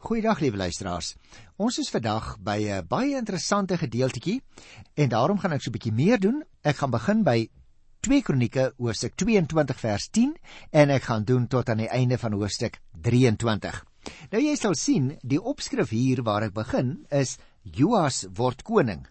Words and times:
Goeiedag 0.00 0.38
lieve 0.40 0.56
luisteraars. 0.56 1.10
Ons 1.60 1.76
is 1.82 1.90
vandag 1.92 2.38
by 2.40 2.56
'n 2.72 2.86
baie 2.88 3.16
interessante 3.18 3.76
gedeeltjie 3.76 4.40
en 4.94 5.08
daarom 5.08 5.38
gaan 5.38 5.52
ek 5.52 5.60
so 5.60 5.68
'n 5.68 5.76
bietjie 5.76 5.92
meer 5.92 6.18
doen. 6.18 6.42
Ek 6.64 6.76
gaan 6.76 6.90
begin 6.90 7.22
by 7.22 7.50
2 8.00 8.22
Kronieke 8.22 8.72
hoofstuk 8.78 9.14
22 9.14 9.80
vers 9.80 10.08
10 10.08 10.36
en 10.72 10.90
ek 10.90 11.02
gaan 11.02 11.24
doen 11.24 11.46
tot 11.46 11.68
aan 11.68 11.76
die 11.76 11.88
einde 11.88 12.18
van 12.18 12.32
hoofstuk 12.32 12.80
23. 13.02 13.84
Nou 14.30 14.42
jy 14.42 14.56
sal 14.56 14.74
sien, 14.74 15.18
die 15.22 15.42
opskrif 15.42 15.90
hier 15.90 16.22
waar 16.22 16.42
ek 16.42 16.54
begin 16.54 17.04
is 17.10 17.36
Joas 17.62 18.26
word 18.32 18.62
koning. 18.62 19.06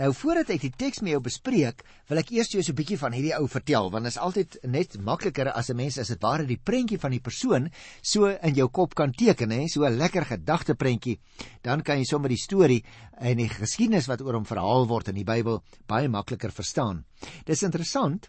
Nou 0.00 0.10
voordat 0.14 0.50
ek 0.54 0.62
die 0.64 0.72
teks 0.76 1.00
met 1.04 1.12
jou 1.14 1.20
bespreek, 1.24 1.84
wil 2.10 2.20
ek 2.22 2.32
eers 2.34 2.50
jou 2.52 2.62
so 2.62 2.72
'n 2.72 2.78
bietjie 2.78 2.98
van 2.98 3.12
hierdie 3.12 3.34
ou 3.38 3.46
vertel, 3.48 3.90
want 3.90 4.04
dit 4.04 4.12
is 4.12 4.18
altyd 4.18 4.58
net 4.64 4.98
makliker 5.00 5.50
as 5.52 5.70
'n 5.70 5.76
mens 5.76 5.98
as 5.98 6.08
dit 6.08 6.22
ware 6.22 6.46
die 6.46 6.58
prentjie 6.58 6.98
van 6.98 7.10
die 7.10 7.20
persoon 7.20 7.70
so 8.02 8.26
in 8.26 8.54
jou 8.54 8.68
kop 8.68 8.94
kan 8.94 9.12
teken, 9.12 9.50
hè, 9.50 9.68
so 9.68 9.84
'n 9.84 9.96
lekker 9.96 10.24
gedagteprentjie. 10.24 11.20
Dan 11.62 11.82
kan 11.82 11.98
jy 11.98 12.04
sommer 12.04 12.28
die 12.28 12.38
storie 12.38 12.84
en 13.18 13.36
die 13.36 13.48
geskiedenis 13.48 14.06
wat 14.06 14.22
oor 14.22 14.34
hom 14.34 14.44
verhaal 14.44 14.86
word 14.86 15.08
in 15.08 15.14
die 15.14 15.24
Bybel 15.24 15.62
baie 15.86 16.08
makliker 16.08 16.50
verstaan. 16.50 17.04
Dis 17.44 17.62
interessant. 17.62 18.28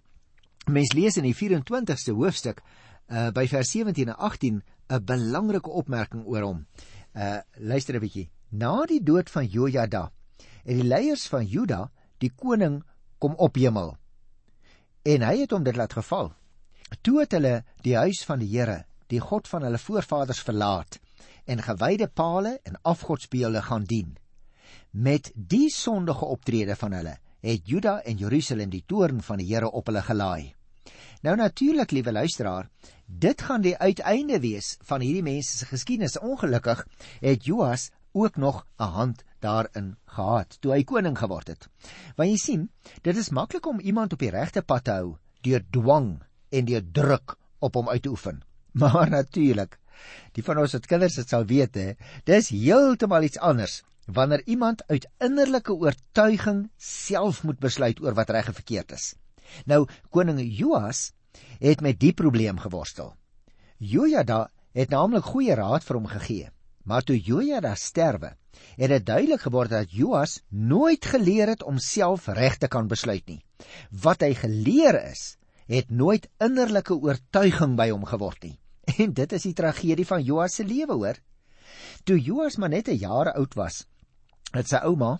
Mens 0.68 0.94
lees 0.94 1.18
in 1.18 1.24
die 1.24 1.36
24ste 1.36 2.14
hoofstuk 2.14 2.62
uh 3.10 3.32
by 3.32 3.48
vers 3.48 3.72
17 3.72 4.08
en 4.08 4.16
18 4.16 4.64
'n 4.90 5.06
belangrike 5.06 5.70
opmerking 5.70 6.26
oor 6.26 6.42
hom. 6.42 6.66
Uh 7.16 7.40
luister 7.60 7.96
'n 7.96 8.00
bietjie. 8.00 8.30
Na 8.52 8.86
die 8.86 9.04
dood 9.04 9.30
van 9.30 9.48
Jojada 9.48 10.12
en 10.66 10.78
die 10.82 10.88
leiers 10.88 11.28
van 11.28 11.46
Juda 11.46 11.90
die 12.22 12.32
koning 12.36 12.82
kom 13.20 13.36
op 13.38 13.58
hemel. 13.58 13.96
En 15.06 15.26
hy 15.26 15.36
het 15.42 15.52
hom 15.52 15.64
dit 15.66 15.76
laat 15.78 15.94
geval. 15.94 16.32
Toe 17.02 17.22
het 17.22 17.34
hulle 17.38 17.62
die 17.86 17.96
huis 17.98 18.22
van 18.28 18.42
die 18.42 18.50
Here, 18.52 18.84
die 19.08 19.20
God 19.20 19.48
van 19.48 19.66
hulle 19.66 19.80
voorvaders 19.82 20.42
verlaat 20.46 21.00
en 21.50 21.64
gewyde 21.64 22.08
pale 22.08 22.60
en 22.64 22.78
afgodsbeelde 22.86 23.62
gaan 23.66 23.84
dien. 23.90 24.18
Met 24.92 25.32
die 25.34 25.70
sondige 25.74 26.26
optrede 26.26 26.76
van 26.76 26.94
hulle 26.94 27.18
het 27.42 27.66
Juda 27.66 28.00
en 28.06 28.20
Jerusalem 28.22 28.70
die 28.70 28.84
toorn 28.86 29.22
van 29.26 29.42
die 29.42 29.50
Here 29.50 29.72
op 29.72 29.90
hulle 29.90 30.04
gelaai. 30.06 30.54
Nou 31.22 31.36
natuurlik, 31.38 31.92
liewe 31.92 32.12
luisteraar, 32.12 32.70
dit 33.06 33.42
gaan 33.42 33.62
die 33.62 33.78
uiteinde 33.78 34.40
wees 34.42 34.76
van 34.86 35.02
hierdie 35.02 35.26
mense 35.26 35.58
se 35.58 35.66
geskiedenis. 35.70 36.18
Ongelukkig 36.20 36.86
het 37.22 37.46
Joas 37.46 37.90
ook 38.12 38.38
nog 38.38 38.66
'n 38.80 38.84
hand 38.84 39.24
daarin 39.42 39.96
gehad 40.16 40.58
toe 40.62 40.74
hy 40.76 40.84
koning 40.88 41.18
geword 41.18 41.52
het. 41.54 41.68
Want 42.16 42.30
jy 42.30 42.40
sien, 42.42 42.70
dit 43.04 43.18
is 43.18 43.32
maklik 43.36 43.68
om 43.68 43.80
iemand 43.80 44.14
op 44.14 44.24
die 44.24 44.32
regte 44.34 44.62
pad 44.62 44.86
te 44.88 44.98
hou 44.98 45.16
deur 45.46 45.64
dwang 45.74 46.12
en 46.52 46.68
deur 46.70 46.84
druk 46.94 47.36
op 47.60 47.78
hom 47.80 47.90
uit 47.90 48.04
te 48.04 48.10
oefen. 48.14 48.42
Maar 48.82 49.10
natuurlik, 49.10 49.78
die 50.34 50.44
van 50.44 50.62
ons 50.62 50.74
wat 50.78 50.88
kinders 50.88 51.18
dit 51.20 51.30
sal 51.30 51.44
weet 51.46 51.76
hè, 51.76 51.88
dis 52.26 52.54
heeltemal 52.54 53.28
iets 53.28 53.42
anders 53.42 53.82
wanneer 54.06 54.42
iemand 54.50 54.84
uit 54.88 55.08
innerlike 55.20 55.74
oortuiging 55.74 56.70
self 56.78 57.44
moet 57.44 57.60
besluit 57.60 58.02
oor 58.02 58.16
wat 58.18 58.30
reg 58.34 58.48
en 58.48 58.58
verkeerd 58.58 58.96
is. 58.96 59.12
Nou 59.66 59.86
koning 60.10 60.40
Joas 60.42 61.12
het 61.60 61.82
met 61.82 62.00
die 62.00 62.14
probleem 62.14 62.60
geworstel. 62.60 63.14
Jojada 63.78 64.50
het 64.74 64.90
naamlik 64.90 65.28
goeie 65.28 65.56
raad 65.56 65.84
vir 65.84 66.00
hom 66.00 66.10
gegee. 66.12 66.50
Maar 66.84 67.04
toe 67.06 67.18
Jojada 67.20 67.76
sterwe, 67.76 68.36
het 68.78 68.90
dit 68.90 69.06
duidelik 69.06 69.42
geword 69.46 69.70
dat 69.70 69.92
Joas 69.92 70.40
nooit 70.50 71.06
geleer 71.06 71.48
het 71.54 71.64
om 71.64 71.78
self 71.78 72.28
reg 72.28 72.58
te 72.58 72.68
kan 72.68 72.88
besluit 72.88 73.26
nie. 73.30 73.42
Wat 73.92 74.22
hy 74.26 74.34
geleer 74.38 74.98
is, 75.12 75.38
het 75.70 75.92
nooit 75.92 76.28
innerlike 76.42 76.96
oortuiging 76.98 77.78
by 77.78 77.92
hom 77.94 78.06
geword 78.06 78.44
nie. 78.44 78.58
En 79.04 79.14
dit 79.14 79.34
is 79.38 79.46
die 79.46 79.56
tragedie 79.56 80.06
van 80.06 80.24
Joas 80.26 80.58
se 80.58 80.66
lewe, 80.66 80.94
hoor. 80.94 81.20
Toe 82.04 82.18
Joas 82.20 82.58
maar 82.58 82.74
net 82.74 82.90
'n 82.90 82.98
jaar 82.98 83.32
oud 83.34 83.54
was, 83.56 83.86
het 84.52 84.68
sy 84.68 84.82
ouma, 84.84 85.20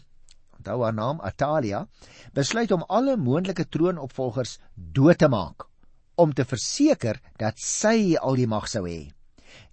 onthou 0.58 0.82
haar 0.84 0.94
naam 0.94 1.22
Atalia, 1.22 1.88
besluit 2.34 2.72
om 2.72 2.84
alle 2.90 3.18
moontlike 3.18 3.70
troonopvolgers 3.70 4.58
dood 4.76 5.18
te 5.18 5.30
maak 5.30 5.70
om 6.16 6.34
te 6.34 6.46
verseker 6.46 7.20
dat 7.40 7.58
sy 7.58 8.16
al 8.20 8.36
die 8.36 8.48
mag 8.48 8.68
sou 8.70 8.84
hê. 8.86 9.12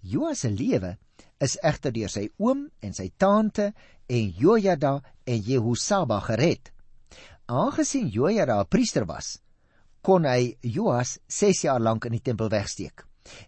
Joas 0.01 0.39
se 0.45 0.49
lewe 0.49 0.97
is 1.39 1.57
egter 1.63 1.93
deur 1.95 2.11
sy 2.11 2.27
oom 2.37 2.67
en 2.81 2.93
sy 2.93 3.09
tante 3.17 3.71
en 4.09 4.33
Jojada 4.37 4.99
en 5.25 5.43
Jehosaba 5.45 6.19
gered. 6.27 6.71
Aangesien 7.47 8.09
Jojada 8.09 8.59
'n 8.59 8.67
priester 8.67 9.05
was, 9.05 9.39
kon 10.01 10.25
hy 10.25 10.57
Joas 10.61 11.19
6 11.27 11.63
jaar 11.63 11.79
lank 11.79 12.05
in 12.05 12.11
die 12.11 12.21
tempel 12.23 12.49
wegsteek. 12.49 13.05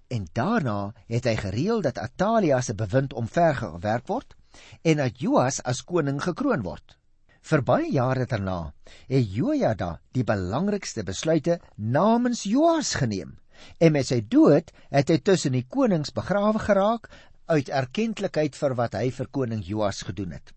En 0.09 0.27
daarna 0.33 0.93
het 1.07 1.25
hy 1.25 1.35
gereël 1.35 1.81
dat 1.81 1.97
Atalia 1.97 2.61
se 2.61 2.73
bewind 2.73 3.13
omvergewerp 3.13 4.07
word 4.07 4.35
en 4.83 4.97
dat 4.97 5.19
Joas 5.19 5.61
as 5.63 5.83
koning 5.83 6.21
gekroon 6.21 6.61
word. 6.61 6.97
Vir 7.41 7.61
baie 7.65 7.89
jare 7.89 8.25
daarna 8.29 8.73
het 9.09 9.29
Jojada 9.33 9.99
die 10.13 10.23
belangrikste 10.23 11.03
besluite 11.03 11.59
namens 11.75 12.43
Joas 12.43 12.93
geneem. 12.95 13.37
En 13.79 13.93
met 13.93 14.07
sy 14.09 14.21
dood 14.21 14.71
het 14.89 15.09
hy 15.09 15.17
tussen 15.17 15.53
die 15.57 15.65
konings 15.69 16.13
begrawe 16.13 16.61
geraak 16.61 17.09
uit 17.51 17.69
erkenklikheid 17.69 18.55
vir 18.55 18.75
wat 18.79 18.95
hy 18.95 19.09
vir 19.11 19.27
koning 19.27 19.61
Joas 19.67 20.01
gedoen 20.07 20.31
het. 20.37 20.53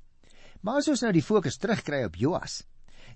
Maar 0.63 0.81
as 0.81 0.89
ons 0.93 1.03
nou 1.05 1.13
die 1.13 1.25
fokus 1.25 1.59
terugkry 1.61 2.05
op 2.07 2.17
Joas. 2.17 2.63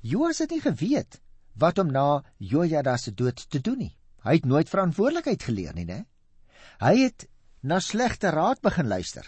Joas 0.02 0.42
het 0.42 0.52
nie 0.52 0.62
geweet 0.64 1.20
wat 1.58 1.78
om 1.82 1.90
na 1.90 2.22
Jojada 2.38 2.96
se 2.98 3.14
dood 3.14 3.40
te 3.50 3.60
doen 3.62 3.78
nie. 3.86 3.94
Hy 4.26 4.38
het 4.38 4.46
nooit 4.46 4.70
verantwoordelikheid 4.70 5.42
geleer 5.42 5.74
nie, 5.74 5.86
né? 5.86 6.04
Hy 6.82 6.94
het 7.06 7.26
na 7.62 7.80
slegte 7.82 8.30
raad 8.34 8.60
begin 8.62 8.90
luister 8.90 9.26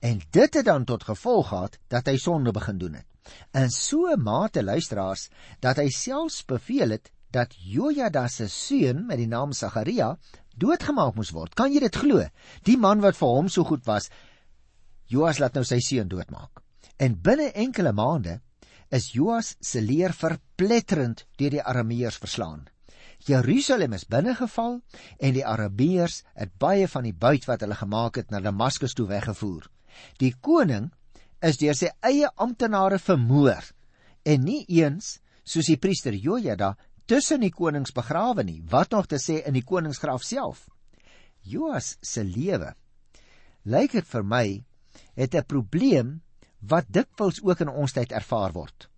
en 0.00 0.20
dit 0.34 0.54
het 0.54 0.66
dan 0.66 0.84
tot 0.84 1.04
gevolg 1.06 1.48
gehad 1.48 1.78
dat 1.88 2.08
hy 2.10 2.16
sonde 2.18 2.52
begin 2.52 2.78
doen 2.78 2.98
het. 2.98 3.06
In 3.54 3.70
so 3.70 4.08
'n 4.10 4.22
mate 4.22 4.62
luisteraars 4.62 5.28
dat 5.60 5.76
hy 5.76 5.88
selfs 5.90 6.44
beveel 6.44 6.90
het 6.90 7.10
dat 7.30 7.54
Jojada 7.56 8.26
se 8.28 8.48
seun 8.48 9.06
met 9.06 9.20
die 9.20 9.28
naam 9.28 9.52
Sagaria 9.52 10.16
doodgemaak 10.58 11.14
moes 11.16 11.32
word. 11.34 11.54
Kan 11.54 11.72
jy 11.72 11.82
dit 11.84 11.96
glo? 11.96 12.24
Die 12.64 12.76
man 12.76 13.02
wat 13.04 13.18
vir 13.18 13.34
hom 13.36 13.48
so 13.52 13.64
goed 13.68 13.86
was, 13.86 14.10
Joas 15.08 15.38
laat 15.40 15.54
nou 15.56 15.64
sy 15.64 15.78
seun 15.80 16.08
doodmaak. 16.08 16.62
En 16.98 17.14
binne 17.14 17.52
enkele 17.54 17.94
maande 17.96 18.40
is 18.92 19.12
Joas 19.14 19.54
se 19.60 19.80
leer 19.80 20.12
verpletterend 20.16 21.24
deur 21.38 21.54
die 21.54 21.62
Arameërs 21.62 22.18
verslaan. 22.20 22.66
Jerusalem 23.26 23.92
is 23.96 24.06
binnegeval 24.06 24.78
en 25.18 25.34
die 25.34 25.44
Arameërs 25.46 26.22
het 26.38 26.52
baie 26.58 26.88
van 26.88 27.08
die 27.08 27.14
buit 27.14 27.48
wat 27.48 27.64
hulle 27.64 27.78
gemaak 27.78 28.20
het 28.20 28.30
na 28.30 28.40
Damaskus 28.40 28.94
toe 28.94 29.08
weggevoer. 29.08 29.66
Die 30.22 30.34
koning 30.40 30.90
is 31.44 31.58
deur 31.58 31.76
sy 31.76 31.90
eie 32.06 32.30
amptenare 32.36 32.98
vermoor 32.98 33.72
en 34.28 34.44
nie 34.44 34.64
eens 34.68 35.18
soos 35.48 35.68
die 35.70 35.80
priester 35.80 36.14
Jojada 36.14 36.74
tussen 37.08 37.40
die 37.40 37.54
konings 37.54 37.94
begrawe 37.96 38.44
nie, 38.44 38.60
wat 38.68 38.92
nog 38.92 39.08
te 39.08 39.16
sê 39.16 39.40
in 39.48 39.56
die 39.56 39.64
koningsgraf 39.64 40.22
self. 40.22 40.68
Joas 41.42 41.96
se 42.04 42.24
lewe 42.24 42.74
lyk 43.68 43.92
dit 43.92 44.06
vir 44.08 44.24
my 44.24 44.46
het 45.14 45.34
'n 45.34 45.44
probleem 45.44 46.20
wat 46.60 46.86
dikwels 46.88 47.42
ook 47.42 47.60
in 47.60 47.68
ons 47.68 47.92
tyd 47.92 48.12
ervaar 48.12 48.52
word. 48.52 48.88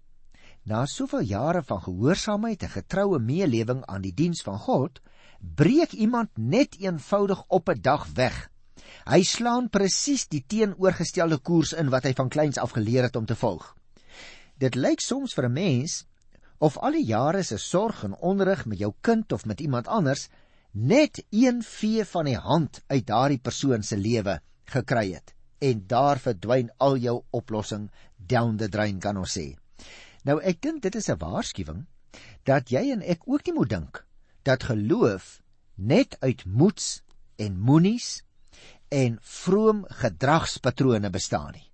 Na 0.65 0.87
soveel 0.87 1.21
jare 1.21 1.63
van 1.63 1.81
gehoorsaamheid 1.83 2.63
en 2.63 2.69
getroue 2.69 3.19
meelewing 3.19 3.85
aan 3.87 4.03
die 4.03 4.15
diens 4.15 4.43
van 4.43 4.59
God, 4.59 5.01
breek 5.41 5.93
iemand 5.93 6.31
net 6.37 6.77
eenvoudig 6.79 7.45
op 7.49 7.69
'n 7.69 7.81
dag 7.81 8.07
weg. 8.15 8.51
Hy 9.05 9.23
slaan 9.23 9.69
presies 9.69 10.29
die 10.29 10.45
teenoorgestelde 10.47 11.39
koers 11.39 11.73
in 11.73 11.91
wat 11.91 12.05
hy 12.05 12.13
van 12.13 12.29
kleins 12.29 12.59
af 12.59 12.71
geleer 12.71 13.03
het 13.03 13.17
om 13.17 13.27
te 13.27 13.37
volg. 13.37 13.77
Dit 14.59 14.75
lyk 14.75 15.01
soms 15.01 15.35
vir 15.35 15.45
'n 15.45 15.53
mens 15.53 16.07
of 16.61 16.77
al 16.77 16.93
die 16.93 17.07
jare 17.09 17.43
se 17.43 17.57
sorg 17.59 18.05
en 18.05 18.17
onderrig 18.21 18.67
met 18.69 18.79
jou 18.79 18.93
kind 19.01 19.33
of 19.33 19.47
met 19.49 19.61
iemand 19.65 19.89
anders 19.89 20.29
net 20.73 21.23
een 21.31 21.63
vee 21.65 22.05
van 22.05 22.29
die 22.29 22.37
hand 22.37 22.83
uit 22.87 23.07
daardie 23.07 23.41
persoon 23.41 23.83
se 23.83 23.97
lewe 23.97 24.41
gekry 24.75 25.13
het 25.15 25.35
en 25.59 25.83
daar 25.87 26.21
verdwyn 26.21 26.71
al 26.79 26.97
jou 27.01 27.17
oplossing 27.37 27.89
down 28.17 28.57
the 28.57 28.69
drain 28.69 29.01
kan 29.01 29.17
ons 29.17 29.37
sê. 29.37 29.57
Nou 30.25 30.39
ek 30.41 30.61
dink 30.61 30.83
dit 30.83 30.95
is 30.95 31.09
'n 31.09 31.19
waarskuwing 31.19 31.87
dat 32.45 32.71
jy 32.71 32.93
en 32.93 33.03
ek 33.03 33.27
ook 33.27 33.47
nie 33.47 33.55
moet 33.55 33.69
dink 33.69 34.05
dat 34.43 34.69
geloof 34.69 35.41
net 35.77 36.17
uit 36.21 36.45
moeds 36.45 37.03
en 37.37 37.59
moenies 37.59 38.23
en 38.89 39.19
vroom 39.23 39.85
gedragspatrone 39.89 41.11
bestaan 41.11 41.53
nie. 41.53 41.71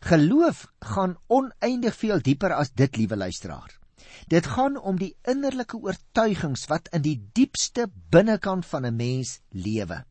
Geloof 0.00 0.66
gaan 0.80 1.16
oneindig 1.26 1.96
veel 1.96 2.20
dieper 2.20 2.52
as 2.52 2.70
dit, 2.72 2.96
liewe 2.96 3.16
luisteraar. 3.16 3.85
Dit 4.26 4.46
gaan 4.46 4.76
om 4.78 4.98
die 4.98 5.14
innerlike 5.22 5.78
oortuigings 5.78 6.66
wat 6.70 6.88
in 6.96 7.04
die 7.04 7.18
diepste 7.32 7.86
binnekant 8.10 8.66
van 8.66 8.86
'n 8.86 8.96
mens 8.96 9.40
lewe. 9.50 10.04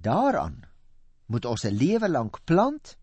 Daaraan 0.00 0.62
moet 1.26 1.44
ons 1.44 1.64
'n 1.64 1.76
lewe 1.76 2.08
lank 2.08 2.44
plant 2.44 2.96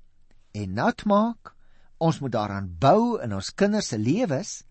en 0.51 0.73
nat 0.73 1.05
maak. 1.05 1.55
Ons 1.97 2.19
moet 2.19 2.31
daaraan 2.31 2.75
bou 2.79 3.21
in 3.21 3.33
ons 3.33 3.53
kinders 3.55 3.87
se 3.87 3.97
lewens 3.97 4.63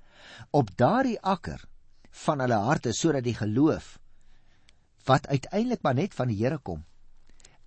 op 0.51 0.77
daardie 0.77 1.21
akker 1.21 1.65
van 2.11 2.41
hulle 2.41 2.55
harte 2.55 2.93
sodat 2.93 3.25
die 3.25 3.35
geloof 3.35 3.99
wat 5.05 5.27
uiteindelik 5.27 5.83
maar 5.83 5.95
net 5.95 6.15
van 6.15 6.29
die 6.29 6.37
Here 6.37 6.59
kom 6.59 6.85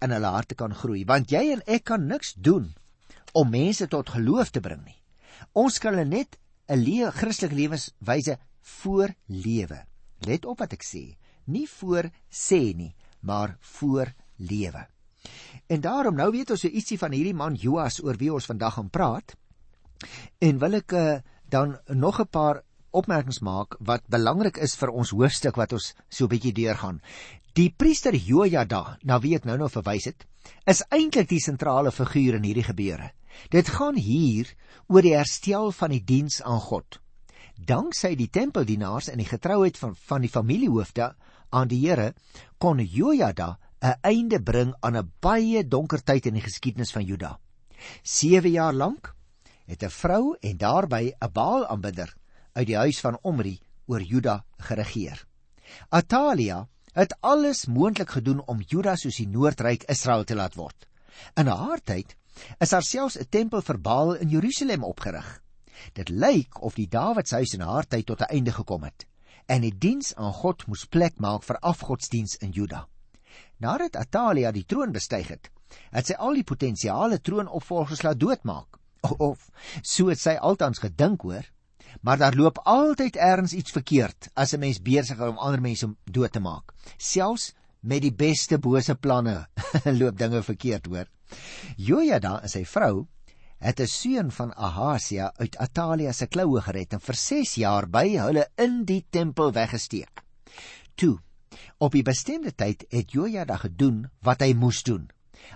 in 0.04 0.12
hulle 0.12 0.32
harte 0.36 0.56
kan 0.56 0.76
groei, 0.76 1.06
want 1.06 1.32
jy 1.32 1.52
en 1.54 1.62
ek 1.66 1.84
kan 1.84 2.08
niks 2.08 2.34
doen 2.34 2.74
om 3.32 3.50
mense 3.50 3.88
tot 3.88 4.10
geloof 4.10 4.50
te 4.50 4.62
bring 4.62 4.84
nie. 4.84 5.00
Ons 5.54 5.80
kan 5.80 5.96
hulle 5.96 6.10
net 6.10 6.38
'n 6.70 6.80
lewe 6.80 7.12
Christelike 7.12 7.56
lewenswyse 7.56 8.38
voorlewe. 8.62 9.86
Let 10.20 10.46
op 10.46 10.60
wat 10.60 10.74
ek 10.74 10.84
sê, 10.84 11.18
nie 11.46 11.68
voor 11.68 12.10
sê 12.32 12.74
nie, 12.76 12.96
maar 13.22 13.58
voor 13.60 14.14
lewe. 14.38 14.88
En 15.68 15.82
daarom 15.82 16.16
nou 16.16 16.32
weet 16.32 16.52
ons 16.52 16.62
so 16.66 16.68
ietsie 16.68 16.98
van 17.00 17.12
hierdie 17.12 17.36
man 17.36 17.56
Joas 17.56 18.02
oor 18.04 18.18
wie 18.20 18.32
ons 18.34 18.46
vandag 18.46 18.74
gaan 18.74 18.90
praat. 18.90 19.36
En 20.40 20.60
wil 20.60 20.80
ek 20.80 20.92
uh, 20.92 21.20
dan 21.50 21.78
nog 21.88 22.20
'n 22.20 22.28
paar 22.28 22.64
opmerkings 22.92 23.40
maak 23.40 23.76
wat 23.80 24.08
belangrik 24.08 24.58
is 24.58 24.76
vir 24.76 24.90
ons 24.90 25.14
hoofstuk 25.16 25.56
wat 25.56 25.74
ons 25.74 25.94
so 26.10 26.26
'n 26.26 26.30
bietjie 26.30 26.54
deurgaan. 26.54 27.02
Die 27.54 27.70
priester 27.70 28.16
Jojada, 28.16 28.98
na 29.04 29.20
wie 29.20 29.36
ek 29.36 29.46
nou 29.46 29.58
nou 29.58 29.70
verwys 29.70 30.06
het, 30.06 30.26
is 30.66 30.84
eintlik 30.90 31.30
die 31.30 31.40
sentrale 31.40 31.92
figuur 31.92 32.36
in 32.36 32.44
hierdie 32.44 32.64
gebeure. 32.64 33.12
Dit 33.50 33.70
gaan 33.70 33.96
hier 33.96 34.50
oor 34.88 35.02
die 35.02 35.16
herstel 35.16 35.72
van 35.72 35.90
die 35.90 36.04
diens 36.04 36.42
aan 36.42 36.60
God. 36.60 37.00
Danksy 37.56 38.16
die 38.16 38.30
tempeldienaars 38.30 39.10
en 39.10 39.22
die 39.22 39.30
getrouheid 39.30 39.78
van 39.78 39.96
van 39.96 40.22
die 40.22 40.32
familiehoofde 40.32 41.14
aan 41.54 41.68
die 41.68 41.82
Here 41.86 42.14
kon 42.58 42.80
Jojada 42.80 43.60
'n 43.82 43.98
einde 44.02 44.40
bring 44.42 44.74
aan 44.82 44.98
'n 44.98 45.12
baie 45.20 45.68
donker 45.68 46.04
tyd 46.04 46.26
in 46.26 46.34
die 46.34 46.48
geskiedenis 46.48 46.92
van 46.92 47.04
Juda. 47.04 47.40
7 48.04 48.52
jaar 48.52 48.74
lank 48.74 49.16
het 49.66 49.84
'n 49.84 49.90
vrou 49.90 50.36
en 50.40 50.58
daarbey 50.58 51.14
'n 51.20 51.32
Baal-aanbidder 51.32 52.16
uit 52.54 52.68
die 52.68 52.78
huis 52.78 53.00
van 53.00 53.18
Omri 53.22 53.60
oor 53.86 54.02
Juda 54.02 54.46
geregeer. 54.58 55.26
Atalia 55.90 56.68
het 56.94 57.16
alles 57.22 57.66
moontlik 57.66 58.10
gedoen 58.10 58.42
om 58.46 58.62
Juda 58.62 58.96
soos 58.96 59.18
die 59.18 59.28
Noordryk 59.28 59.84
Israel 59.84 60.24
te 60.24 60.36
laat 60.36 60.56
word. 60.56 60.88
In 61.36 61.48
haar 61.48 61.82
tyd 61.82 62.16
is 62.60 62.70
daar 62.70 62.84
selfs 62.84 63.18
'n 63.18 63.30
tempel 63.30 63.62
vir 63.62 63.80
Baal 63.80 64.14
in 64.14 64.30
Jerusalem 64.30 64.84
opgerig. 64.84 65.42
Dit 65.94 66.10
lyk 66.10 66.62
of 66.62 66.76
die 66.76 66.88
Dawidshuis 66.88 67.54
in 67.54 67.62
haar 67.62 67.88
tyd 67.88 68.06
tot 68.06 68.22
'n 68.22 68.34
einde 68.36 68.52
gekom 68.52 68.84
het 68.84 69.06
en 69.46 69.64
die 69.64 69.74
diens 69.78 70.14
aan 70.16 70.34
God 70.34 70.68
moes 70.68 70.86
plek 70.86 71.20
maak 71.20 71.44
vir 71.48 71.60
afgodsdiens 71.60 72.38
in 72.46 72.54
Juda. 72.56 72.86
Nadat 73.64 73.98
Atalia 74.00 74.52
die 74.52 74.66
troon 74.68 74.94
bestyg 74.96 75.28
het, 75.32 75.50
het 75.92 76.08
sy 76.10 76.18
al 76.20 76.38
die 76.40 76.48
potensiale 76.48 77.20
troonopvolgers 77.22 78.04
laat 78.04 78.20
doodmaak. 78.20 78.80
Of 79.30 79.50
so 79.82 80.08
het 80.12 80.22
sy 80.22 80.38
altans 80.40 80.80
gedink 80.80 81.26
hoor, 81.28 81.44
maar 82.02 82.18
daar 82.18 82.36
loop 82.36 82.62
altyd 82.64 83.20
ergens 83.20 83.54
iets 83.54 83.72
verkeerd 83.76 84.30
as 84.34 84.54
'n 84.54 84.60
mens 84.60 84.82
besig 84.82 85.20
is 85.20 85.30
om 85.30 85.38
ander 85.38 85.62
mense 85.62 85.88
dood 86.06 86.32
te 86.32 86.40
maak. 86.40 86.74
Selfs 86.98 87.54
met 87.84 88.04
die 88.04 88.14
beste 88.16 88.60
bose 88.64 88.96
planne 88.96 89.46
loop 90.00 90.18
dinge 90.18 90.44
verkeerd 90.44 90.88
hoor. 90.88 91.10
Jojada 91.78 92.40
en 92.44 92.52
sy 92.52 92.64
vrou 92.66 93.08
het 93.64 93.80
'n 93.80 93.88
seun 93.88 94.32
van 94.32 94.52
Ahasia 94.56 95.32
uit 95.40 95.58
Atalia 95.58 96.12
se 96.12 96.28
kloue 96.28 96.62
gered 96.62 96.94
en 96.94 97.00
vir 97.00 97.16
6 97.16 97.56
jaar 97.56 97.88
by 97.88 98.08
hulle 98.18 98.48
in 98.58 98.84
die 98.86 99.06
tempel 99.10 99.52
weggesteek. 99.52 100.24
Toe 100.96 101.20
op 101.78 101.92
die 101.92 102.04
bestemde 102.04 102.52
tyd 102.52 102.86
het 102.90 103.12
Jojada 103.12 103.58
gedoen 103.58 104.10
wat 104.22 104.42
hy 104.42 104.54
moes 104.54 104.84
doen. 104.84 105.10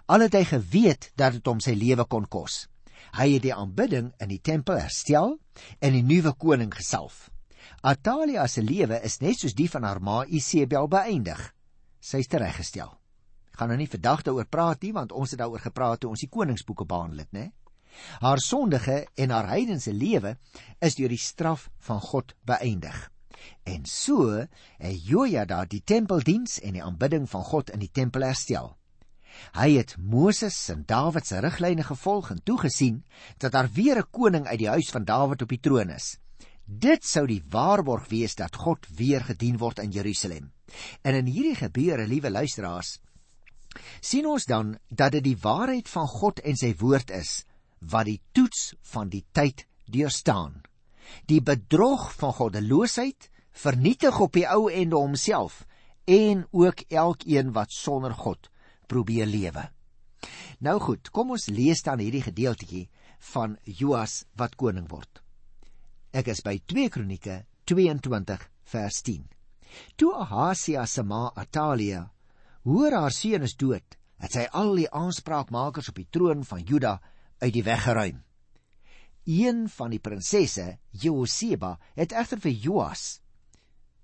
Al 0.05 0.19
het 0.19 0.33
hy 0.33 0.43
geweet 0.43 1.11
dat 1.15 1.33
dit 1.33 1.47
hom 1.47 1.59
sy 1.59 1.73
lewe 1.73 2.05
kon 2.05 2.27
kos. 2.27 2.67
Hy 3.17 3.33
het 3.33 3.43
die 3.43 3.53
aanbidding 3.53 4.11
in 4.19 4.29
die 4.29 4.41
tempel 4.41 4.79
herstel 4.79 5.37
en 5.79 5.93
die 5.93 6.03
nuwe 6.03 6.33
koning 6.33 6.73
gesalf. 6.73 7.29
Atalia 7.81 8.47
se 8.47 8.61
lewe 8.61 8.99
is 9.03 9.19
net 9.21 9.39
soos 9.39 9.55
die 9.55 9.69
van 9.69 9.83
haar 9.83 9.99
ma 10.01 10.23
Isebel 10.25 10.87
beëindig. 10.87 11.53
Sy 11.99 12.21
is 12.23 12.27
tereggestel. 12.31 12.91
Ek 13.51 13.59
gaan 13.59 13.71
nou 13.73 13.77
nie 13.77 13.89
vandag 13.89 14.23
daaroor 14.23 14.45
praat 14.45 14.83
nie 14.85 14.93
want 14.93 15.11
ons 15.11 15.31
het 15.33 15.39
daaroor 15.39 15.63
gepraat 15.63 15.99
toe 16.01 16.11
ons 16.13 16.21
die 16.21 16.29
koningsboeke 16.29 16.85
behandel 16.85 17.25
het, 17.25 17.31
né? 17.33 17.51
Haar 18.21 18.37
sondige 18.37 19.07
en 19.15 19.31
haar 19.33 19.47
heidense 19.49 19.93
lewe 19.93 20.35
is 20.79 20.95
deur 20.95 21.09
die 21.09 21.21
straf 21.21 21.69
van 21.87 22.01
God 22.01 22.35
beëindig. 22.45 22.97
En 23.65 23.85
so 23.85 24.29
het 24.33 25.07
Jojada 25.09 25.63
die 25.65 25.81
tempeldiens 25.81 26.59
en 26.61 26.77
die 26.77 26.83
aanbidding 26.83 27.25
van 27.29 27.43
God 27.43 27.71
in 27.73 27.81
die 27.81 27.91
tempel 27.91 28.25
herstel. 28.27 28.75
Hy 29.57 29.69
het 29.77 29.95
Moses 29.97 30.57
en 30.73 30.83
Dawid 30.89 31.27
se 31.27 31.41
riglyne 31.43 31.83
gevolg 31.85 32.31
en 32.33 32.43
toegesien 32.43 33.03
dat 33.37 33.51
daar 33.51 33.69
weer 33.73 33.97
'n 33.99 34.09
koning 34.11 34.47
uit 34.47 34.59
die 34.59 34.69
huis 34.69 34.89
van 34.89 35.05
Dawid 35.05 35.41
op 35.41 35.49
die 35.49 35.59
troon 35.59 35.89
is. 35.89 36.17
Dit 36.67 37.05
sou 37.07 37.23
die 37.29 37.41
waarborg 37.47 38.09
wees 38.11 38.35
dat 38.35 38.55
God 38.59 38.83
weer 38.91 39.23
gedien 39.23 39.55
word 39.57 39.79
in 39.79 39.91
Jerusalem. 39.95 40.51
En 41.01 41.15
in 41.15 41.29
hierdie 41.31 41.55
gebeure, 41.55 42.03
liewe 42.07 42.29
luisteraars, 42.29 42.97
sien 44.03 44.25
ons 44.27 44.45
dan 44.45 44.75
dat 44.89 45.13
dit 45.15 45.23
die 45.23 45.37
waarheid 45.39 45.87
van 45.87 46.07
God 46.11 46.41
en 46.43 46.57
sy 46.59 46.73
woord 46.75 47.13
is 47.15 47.45
wat 47.79 48.09
die 48.09 48.19
toets 48.35 48.73
van 48.91 49.07
die 49.07 49.23
tyd 49.31 49.63
deurstaan. 49.87 50.59
Die 51.31 51.39
bedrog 51.39 52.09
van 52.19 52.33
goddeloosheid 52.35 53.29
vernietig 53.55 54.19
op 54.19 54.33
die 54.35 54.47
ou 54.51 54.67
ende 54.67 54.99
homself 54.99 55.63
en 56.03 56.43
ook 56.51 56.83
elkeen 56.91 57.53
wat 57.55 57.71
sonder 57.71 58.11
God 58.11 58.51
probeer 58.91 59.25
lewe. 59.25 59.69
Nou 60.59 60.79
goed, 60.83 61.07
kom 61.15 61.31
ons 61.31 61.47
lees 61.47 61.83
dan 61.85 62.03
hierdie 62.03 62.25
gedeeltjie 62.25 62.89
van 63.31 63.55
Joas 63.63 64.25
wat 64.35 64.59
koning 64.59 64.89
word. 64.91 65.23
Ek 66.17 66.31
is 66.33 66.39
by 66.41 66.55
2 66.65 66.89
Kronieke 66.89 67.43
22 67.69 68.45
vers 68.71 68.95
10. 69.05 69.25
Toe 70.01 70.15
Ahasia 70.17 70.87
se 70.89 71.03
ma 71.05 71.27
Atalia 71.37 72.07
hoor 72.65 72.95
haar 72.97 73.13
seun 73.13 73.45
is 73.45 73.53
dood, 73.53 73.85
het 74.17 74.33
sy 74.33 74.47
al 74.57 74.73
die 74.79 74.87
aanspraakmakers 74.89 75.91
op 75.91 75.99
die 76.01 76.07
troon 76.09 76.41
van 76.47 76.63
Juda 76.65 76.95
uit 77.43 77.53
die 77.53 77.63
weg 77.67 77.83
geruim. 77.85 78.23
Een 79.29 79.67
van 79.69 79.93
die 79.93 80.01
prinsesse, 80.01 80.65
Joseba, 80.89 81.75
het 81.93 82.15
egter 82.17 82.41
vir 82.41 82.57
Joas, 82.65 83.05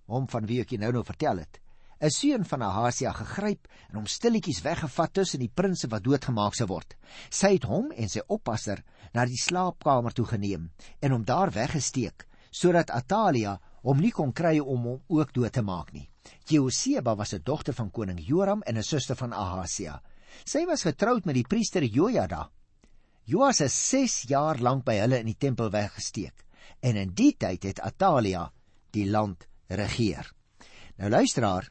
hom 0.06 0.30
van 0.30 0.45
wie 0.45 0.62
ek 0.62 0.77
nou 0.77 0.94
nou 0.94 1.04
vertel 1.07 1.42
het, 1.42 1.62
'n 2.04 2.12
seun 2.12 2.44
van 2.44 2.62
Ahasia 2.62 3.14
gegryp 3.16 3.68
en 3.90 3.96
hom 4.02 4.08
stilletjies 4.12 4.62
weggevat 4.66 5.14
tussen 5.14 5.40
die 5.40 5.52
prinses 5.56 5.90
wat 5.90 6.04
doodgemaak 6.04 6.56
sou 6.58 6.68
word. 6.68 6.98
Sy 7.30 7.54
het 7.54 7.64
hom 7.64 7.94
en 7.96 8.10
sy 8.12 8.20
oppasser 8.28 8.84
na 9.14 9.24
die 9.26 9.40
slaapkamer 9.40 10.12
toe 10.12 10.26
geneem 10.26 10.66
en 11.00 11.16
hom 11.16 11.24
daar 11.24 11.54
weggesteek 11.56 12.28
sodat 12.52 12.92
Atalia 12.92 13.56
hom 13.84 14.02
nie 14.04 14.12
kon 14.12 14.34
kry 14.34 14.60
om 14.60 14.84
hom 14.84 15.00
ook 15.08 15.32
dood 15.34 15.54
te 15.56 15.64
maak 15.64 15.94
nie. 15.94 16.10
Jehoseba 16.50 17.16
was 17.16 17.34
'n 17.34 17.42
dogter 17.44 17.74
van 17.74 17.92
koning 17.92 18.20
Joram 18.20 18.62
en 18.66 18.78
'n 18.78 18.84
suster 18.84 19.16
van 19.16 19.34
Ahasia. 19.34 20.02
Sy 20.46 20.66
was 20.66 20.84
getroud 20.84 21.26
met 21.26 21.36
die 21.36 21.48
priester 21.48 21.84
Jojada. 21.84 22.50
Joas 23.26 23.62
is 23.62 23.90
6 23.90 24.24
jaar 24.27 24.58
lank 24.60 24.84
by 24.84 24.96
hulle 25.00 25.20
in 25.20 25.25
die 25.25 25.38
tempel 25.39 25.70
weggesteek 25.70 26.46
en 26.82 26.96
in 26.96 27.13
die 27.13 27.36
tyd 27.38 27.63
het 27.63 27.80
Atalia 27.80 28.51
die 28.92 29.10
land 29.10 29.48
regeer. 29.70 30.34
Nou 30.98 31.10
luisteraar, 31.10 31.70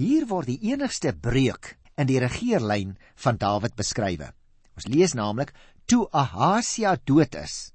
Hier 0.00 0.24
word 0.30 0.48
die 0.48 0.70
enigste 0.72 1.10
breuk 1.12 1.74
in 2.00 2.08
die 2.08 2.20
regeerlyn 2.22 2.94
van 3.20 3.36
Dawid 3.36 3.74
beskryf. 3.76 4.30
Ons 4.72 4.86
lees 4.88 5.12
naamlik 5.12 5.50
toe 5.84 6.06
Ahasia 6.16 6.94
dood 7.04 7.36
is. 7.36 7.74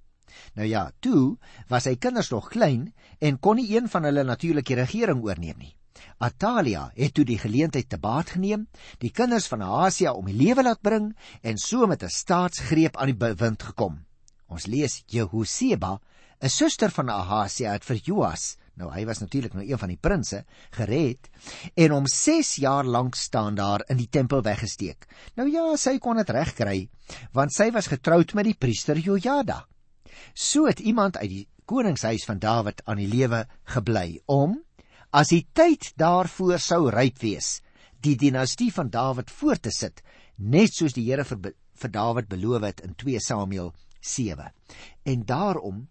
Nou 0.57 0.65
ja, 0.65 0.87
toe 1.05 1.35
was 1.69 1.85
sy 1.85 1.93
kinders 2.01 2.31
nog 2.33 2.49
klein 2.49 2.87
en 3.21 3.37
kon 3.37 3.59
nie 3.61 3.67
een 3.75 3.91
van 3.93 4.09
hulle 4.09 4.23
natuurlik 4.25 4.71
die 4.71 4.79
regering 4.79 5.21
oorneem 5.21 5.61
nie. 5.61 5.75
Atalia 6.17 6.87
het 6.97 7.13
toe 7.13 7.27
die 7.29 7.37
geleentheid 7.37 7.91
te 7.93 8.01
baat 8.01 8.33
geneem, 8.33 8.65
die 8.97 9.13
kinders 9.13 9.45
van 9.51 9.61
Ahasia 9.61 10.15
om 10.17 10.25
die 10.25 10.39
lewe 10.39 10.65
laat 10.65 10.81
bring 10.81 11.11
en 11.43 11.61
so 11.61 11.85
met 11.85 12.01
'n 12.03 12.09
staatsgreep 12.09 12.97
aan 12.97 13.13
die 13.13 13.21
bewind 13.27 13.61
gekom. 13.61 14.01
Ons 14.49 14.65
lees 14.65 15.03
Jehoseba, 15.05 15.99
'n 16.41 16.49
suster 16.49 16.89
van 16.89 17.09
Ahasia 17.09 17.71
het 17.77 17.85
vir 17.85 18.01
Joas 18.01 18.57
nou 18.79 18.89
hy 18.91 19.05
was 19.07 19.21
natuurlik 19.23 19.55
nou 19.55 19.65
een 19.65 19.79
van 19.79 19.91
die 19.91 19.99
prinse 20.01 20.41
gered 20.75 21.29
en 21.75 21.95
hom 21.95 22.07
6 22.11 22.55
jaar 22.63 22.87
lank 22.87 23.15
staan 23.15 23.55
daar 23.55 23.85
in 23.89 23.97
die 23.97 24.09
tempel 24.11 24.43
weggesteek. 24.45 25.07
Nou 25.35 25.47
ja, 25.51 25.71
sy 25.79 25.97
kon 25.99 26.19
dit 26.19 26.29
regkry 26.29 26.89
want 27.33 27.53
sy 27.55 27.71
was 27.75 27.91
getroud 27.91 28.33
met 28.35 28.49
die 28.49 28.57
priester 28.57 28.97
Jojada. 28.99 29.63
So 30.33 30.67
het 30.67 30.79
iemand 30.79 31.17
uit 31.17 31.29
die 31.29 31.47
koningshuis 31.65 32.25
van 32.25 32.39
Dawid 32.39 32.81
aan 32.85 33.01
die 33.01 33.09
lewe 33.09 33.45
gebly 33.75 34.19
om 34.25 34.59
as 35.15 35.31
die 35.31 35.45
tyd 35.55 35.93
daarvoor 35.95 36.59
sou 36.59 36.89
ryp 36.91 37.21
wees, 37.23 37.61
die 38.03 38.17
dinastie 38.19 38.71
van 38.73 38.91
Dawid 38.91 39.31
voort 39.31 39.63
te 39.63 39.71
sit, 39.71 40.01
net 40.37 40.75
soos 40.75 40.93
die 40.93 41.05
Here 41.07 41.23
vir, 41.23 41.53
vir 41.53 41.91
Dawid 41.91 42.27
beloof 42.29 42.67
het 42.67 42.83
in 42.83 42.95
2 42.99 43.21
Samuel 43.23 43.71
7. 44.01 44.51
En 45.05 45.23
daarom 45.25 45.85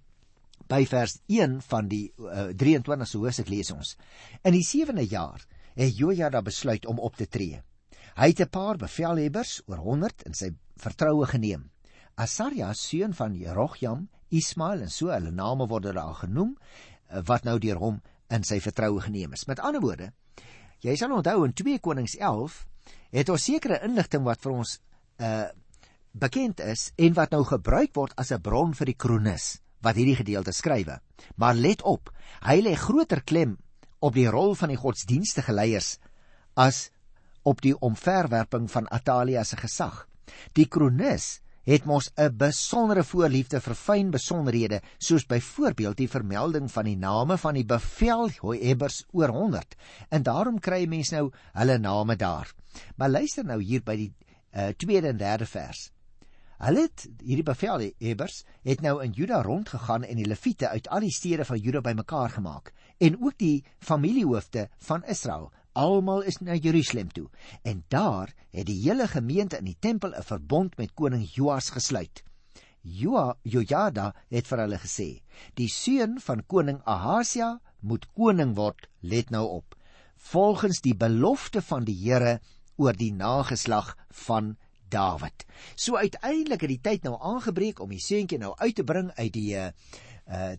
by 0.68 0.84
vers 0.88 1.18
1 1.28 1.60
van 1.68 1.88
die 1.88 2.06
uh, 2.18 2.48
23ste 2.56 3.20
hoofstuk 3.20 3.50
lees 3.52 3.70
ons. 3.74 3.94
In 4.42 4.56
die 4.56 4.64
7de 4.64 5.04
jaar 5.08 5.44
het 5.74 5.96
Jojada 5.98 6.42
besluit 6.42 6.86
om 6.86 6.98
op 6.98 7.16
te 7.16 7.26
tree. 7.26 7.60
Hy 8.14 8.28
het 8.30 8.40
'n 8.40 8.48
paar 8.48 8.76
bevelhebbers 8.76 9.62
oor 9.66 9.78
100 9.78 10.22
in 10.26 10.34
sy 10.34 10.50
vertroue 10.76 11.26
geneem. 11.26 11.70
Asaria, 12.14 12.72
seun 12.72 13.14
van 13.14 13.34
Jerogiam, 13.34 14.08
Ismael 14.30 14.80
en 14.80 14.90
so 14.90 15.10
hulle 15.10 15.30
name 15.30 15.66
word 15.66 15.94
daar 15.94 16.14
genoem 16.14 16.56
uh, 16.56 17.20
wat 17.24 17.44
nou 17.44 17.58
deur 17.58 17.76
hom 17.76 18.02
in 18.28 18.42
sy 18.42 18.60
vertroue 18.60 19.00
geneem 19.00 19.32
is. 19.32 19.46
Met 19.46 19.60
ander 19.60 19.80
woorde, 19.80 20.12
jy 20.80 20.96
sal 20.96 21.12
onthou 21.12 21.44
in 21.44 21.52
2 21.52 21.78
Konings 21.78 22.16
11 22.16 22.66
het 23.10 23.28
ons 23.28 23.44
sekere 23.44 23.82
inligting 23.82 24.24
wat 24.24 24.40
vir 24.40 24.52
ons 24.52 24.80
uh 25.18 25.50
bekend 26.14 26.60
is 26.60 26.92
en 26.96 27.14
wat 27.14 27.30
nou 27.30 27.44
gebruik 27.44 27.90
word 27.94 28.12
as 28.16 28.30
'n 28.30 28.40
bron 28.40 28.74
vir 28.74 28.86
die 28.86 28.94
kronikus 28.94 29.63
wat 29.84 29.98
hierdie 30.00 30.18
gedeelte 30.18 30.52
skrywe. 30.52 30.98
Maar 31.36 31.54
let 31.54 31.82
op, 31.82 32.10
hy 32.48 32.60
lê 32.64 32.74
groter 32.78 33.22
klem 33.22 33.58
op 34.04 34.16
die 34.16 34.28
rol 34.28 34.54
van 34.58 34.72
die 34.72 34.80
godsdienstige 34.80 35.52
leiers 35.52 35.98
as 36.60 36.88
op 37.44 37.60
die 37.60 37.74
omverwerping 37.76 38.68
van 38.70 38.88
Atalia 38.88 39.44
se 39.44 39.56
gesag. 39.60 40.04
Die 40.56 40.66
kronikus 40.66 41.44
het 41.64 41.86
mos 41.88 42.10
'n 42.16 42.36
besondere 42.36 43.04
voorliefde 43.04 43.60
vir 43.60 43.74
fyn 43.74 44.10
besonderhede, 44.10 44.80
soos 44.98 45.26
byvoorbeeld 45.26 45.96
die 45.96 46.08
vermelding 46.08 46.70
van 46.70 46.84
die 46.84 46.96
name 46.96 47.38
van 47.38 47.54
die 47.54 47.64
bevelhebbers 47.64 49.04
oor 49.12 49.28
100. 49.28 49.74
En 50.08 50.22
daarom 50.22 50.60
kry 50.60 50.86
mense 50.86 51.14
nou 51.14 51.30
hulle 51.52 51.78
name 51.78 52.16
daar. 52.16 52.52
Maar 52.96 53.08
luister 53.08 53.44
nou 53.44 53.62
hier 53.62 53.82
by 53.82 53.96
die 53.96 54.12
uh, 54.52 54.68
tweede 54.76 55.08
en 55.08 55.16
derde 55.16 55.46
vers. 55.46 55.90
Hulle 56.62 56.84
het 56.86 57.04
hierdie 57.18 57.46
bevelhebbers 57.46 58.44
het 58.62 58.82
nou 58.84 58.94
in 59.02 59.14
Juda 59.16 59.40
rondgegaan 59.42 60.04
en 60.06 60.20
die 60.20 60.28
leviete 60.28 60.68
uit 60.68 60.88
al 60.88 61.02
die 61.02 61.12
stede 61.12 61.44
van 61.44 61.58
Juda 61.58 61.80
bymekaar 61.82 62.30
gemaak 62.36 62.72
en 62.98 63.18
ook 63.22 63.38
die 63.38 63.64
familiehoofde 63.78 64.68
van 64.86 65.04
Israel. 65.04 65.50
Almal 65.72 66.22
is 66.22 66.38
na 66.38 66.54
Jerusalem 66.54 67.10
toe 67.10 67.26
en 67.62 67.82
daar 67.88 68.30
het 68.50 68.66
die 68.66 68.78
hele 68.84 69.08
gemeente 69.08 69.58
in 69.58 69.64
die 69.64 69.78
tempel 69.80 70.14
'n 70.14 70.22
verbond 70.22 70.76
met 70.76 70.94
koning 70.94 71.26
Joas 71.34 71.70
gesluit. 71.70 72.22
Joa 72.82 73.36
Jojada 73.42 74.14
het 74.28 74.46
vir 74.46 74.58
hulle 74.58 74.78
gesê: 74.78 75.22
"Die 75.54 75.68
seun 75.68 76.20
van 76.20 76.46
koning 76.46 76.80
Ahasia 76.84 77.60
moet 77.80 78.06
koning 78.12 78.54
word, 78.56 78.88
let 79.00 79.30
nou 79.30 79.46
op, 79.48 79.74
volgens 80.16 80.80
die 80.80 80.94
belofte 80.94 81.62
van 81.62 81.84
die 81.84 81.96
Here 81.96 82.40
oor 82.76 82.92
die 82.92 83.12
nageslag 83.12 83.96
van 84.10 84.56
Dawid. 84.94 85.44
So 85.74 85.98
uiteindelik 85.98 86.64
het 86.64 86.72
die 86.72 86.82
tyd 86.82 87.06
nou 87.06 87.18
aangebreek 87.18 87.82
om 87.82 87.90
die 87.90 88.02
seentjie 88.02 88.38
nou 88.38 88.54
uit 88.60 88.74
te 88.78 88.86
bring 88.86 89.10
uit 89.18 89.32
die 89.34 89.56
uh, 89.58 89.70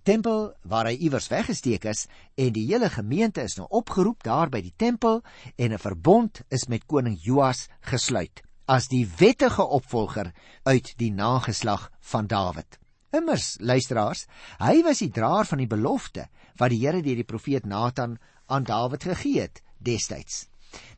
tempel 0.03 0.51
waar 0.61 0.89
hy 0.91 0.95
iewers 1.07 1.29
weggesteek 1.31 1.87
is 1.89 2.05
en 2.37 2.51
die 2.53 2.67
hele 2.67 2.89
gemeente 2.93 3.41
is 3.41 3.57
nou 3.57 3.67
opgeroep 3.69 4.23
daar 4.23 4.51
by 4.53 4.61
die 4.61 4.75
tempel 4.77 5.23
en 5.55 5.73
'n 5.73 5.81
verbond 5.81 6.43
is 6.49 6.67
met 6.67 6.85
koning 6.85 7.17
Joas 7.21 7.67
gesluit 7.81 8.43
as 8.65 8.87
die 8.89 9.05
wettige 9.17 9.63
opvolger 9.63 10.31
uit 10.65 10.93
die 10.97 11.11
nageslag 11.11 11.91
van 12.01 12.27
Dawid. 12.27 12.79
Immers, 13.13 13.57
luisteraars, 13.61 14.25
hy 14.59 14.81
was 14.83 14.99
die 14.99 15.11
draer 15.13 15.45
van 15.45 15.61
die 15.61 15.69
belofte 15.69 16.27
wat 16.59 16.73
die 16.73 16.81
Here 16.81 17.01
deur 17.01 17.15
die 17.21 17.27
profeet 17.27 17.65
Nathan 17.65 18.17
aan 18.47 18.63
Dawid 18.63 19.03
gegee 19.03 19.45
het 19.45 19.61
destyds. 19.77 20.47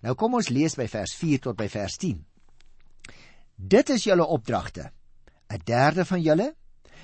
Nou 0.02 0.16
kom 0.16 0.34
ons 0.40 0.50
lees 0.50 0.78
by 0.80 0.88
vers 0.88 1.14
4 1.20 1.44
tot 1.50 1.60
by 1.60 1.68
vers 1.70 1.98
10. 2.02 2.24
Dit 3.58 3.90
is 3.90 4.04
julle 4.06 4.26
opdragte. 4.26 4.92
'n 5.50 5.62
Derde 5.66 6.06
van 6.06 6.22
julle 6.22 6.56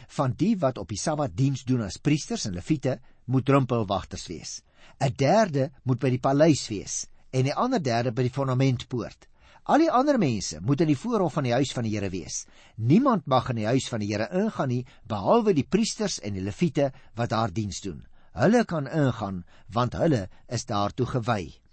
van 0.08 0.34
die 0.38 0.56
wat 0.58 0.78
op 0.78 0.88
die 0.88 0.98
Sabbat 0.98 1.36
diens 1.36 1.64
doen 1.64 1.82
as 1.82 1.98
priesters 1.98 2.46
en 2.46 2.54
leviete 2.54 3.00
moet 3.26 3.46
drumpelwagters 3.46 4.28
wees. 4.28 4.62
'n 5.02 5.14
Derde 5.18 5.72
moet 5.84 6.00
by 6.00 6.10
die 6.10 6.20
paleis 6.20 6.68
wees 6.70 7.08
en 7.32 7.44
die 7.44 7.56
ander 7.56 7.82
derde 7.82 8.12
by 8.12 8.22
die 8.22 8.34
fondamentpoort. 8.34 9.28
Al 9.64 9.80
die 9.80 9.92
ander 9.92 10.20
mense 10.20 10.60
moet 10.62 10.82
in 10.82 10.88
die 10.88 10.98
voorhof 10.98 11.34
van 11.34 11.44
die 11.44 11.54
huis 11.54 11.74
van 11.74 11.84
die 11.84 11.96
Here 11.96 12.10
wees. 12.10 12.46
Niemand 12.76 13.26
mag 13.26 13.50
in 13.50 13.56
die 13.56 13.66
huis 13.66 13.90
van 13.90 14.00
die 14.00 14.14
Here 14.14 14.30
ingaan 14.30 14.70
nie 14.70 14.86
behalwe 15.08 15.54
die 15.54 15.66
priesters 15.66 16.20
en 16.20 16.34
die 16.34 16.44
leviete 16.44 16.92
wat 17.16 17.30
daar 17.30 17.52
diens 17.52 17.82
doen. 17.82 18.06
Hulle 18.34 18.64
kan 18.66 18.88
ingaan 18.88 19.44
want 19.70 19.94
hulle 19.94 20.30
is 20.48 20.66
daartoe 20.66 21.06
gewy. 21.06 21.64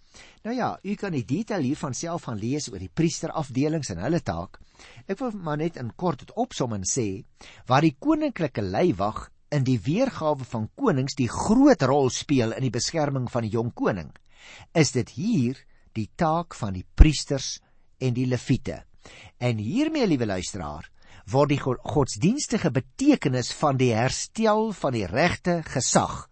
Nou 0.43 0.57
ja, 0.57 0.79
u 0.83 0.95
kan 0.95 1.13
die 1.13 1.25
detail 1.25 1.63
hiervan 1.63 1.95
self 1.95 2.23
gaan 2.23 2.39
lees 2.39 2.73
oor 2.73 2.79
die 2.79 2.89
priesterafdelings 2.89 3.91
en 3.91 3.99
hulle 3.99 4.23
taak. 4.23 4.59
Ek 5.07 5.19
wil 5.21 5.35
maar 5.35 5.61
net 5.61 5.77
in 5.81 5.93
kort 5.97 6.25
dit 6.25 6.33
opsom 6.37 6.75
en 6.77 6.87
sê 6.87 7.25
waar 7.69 7.85
die 7.85 7.97
koninklike 7.99 8.63
leiwag 8.63 9.29
in 9.51 9.65
die 9.67 9.79
weergawe 9.83 10.47
van 10.47 10.69
konings 10.79 11.17
die 11.19 11.29
groot 11.31 11.83
rol 11.83 12.11
speel 12.15 12.55
in 12.55 12.67
die 12.67 12.75
beskerming 12.75 13.27
van 13.31 13.47
die 13.47 13.55
jong 13.57 13.73
koning, 13.75 14.13
is 14.75 14.95
dit 14.95 15.11
hier 15.17 15.59
die 15.99 16.09
taak 16.17 16.55
van 16.55 16.77
die 16.79 16.87
priesters 16.95 17.59
en 18.01 18.15
die 18.15 18.29
leviete. 18.31 18.85
En 19.43 19.59
hiermee, 19.59 20.07
liewe 20.07 20.29
luisteraar, 20.29 20.87
word 21.31 21.53
die 21.53 21.61
godsdienstige 21.61 22.71
betekenis 22.75 23.53
van 23.59 23.79
die 23.81 23.93
herstel 23.95 24.71
van 24.77 24.95
die 24.95 25.07
regte 25.11 25.61
gesag 25.67 26.27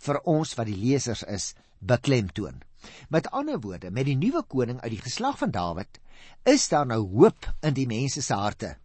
vir 0.00 0.20
ons 0.30 0.54
wat 0.56 0.70
die 0.70 0.78
lesers 0.78 1.24
is 1.26 1.52
beklemtoon. 1.80 2.62
Met 3.08 3.30
ander 3.30 3.60
woorde, 3.60 3.90
met 3.90 4.06
die 4.06 4.16
nuwe 4.16 4.42
koning 4.42 4.80
uit 4.80 4.92
die 4.96 5.02
geslag 5.02 5.38
van 5.38 5.50
Dawid, 5.50 6.00
is 6.44 6.68
daar 6.68 6.86
nou 6.86 7.00
hoop 7.08 7.48
in 7.60 7.74
die 7.74 7.86
mense 7.86 8.22
se 8.22 8.34
harte 8.34 8.76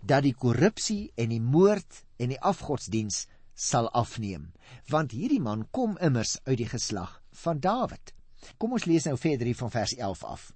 dat 0.00 0.24
die 0.24 0.34
korrupsie 0.34 1.10
en 1.20 1.28
die 1.28 1.42
moord 1.44 2.04
en 2.16 2.32
die 2.32 2.40
afgodsdiens 2.40 3.26
sal 3.52 3.90
afneem, 3.96 4.46
want 4.88 5.12
hierdie 5.12 5.42
man 5.44 5.66
kom 5.76 5.98
immers 6.00 6.38
uit 6.46 6.56
die 6.62 6.70
geslag 6.70 7.18
van 7.42 7.60
Dawid. 7.60 8.14
Kom 8.56 8.72
ons 8.72 8.86
lees 8.88 9.04
nou 9.04 9.18
verder 9.20 9.50
hier 9.50 9.58
van 9.58 9.72
vers 9.72 9.92
11 9.98 10.24
af. 10.24 10.46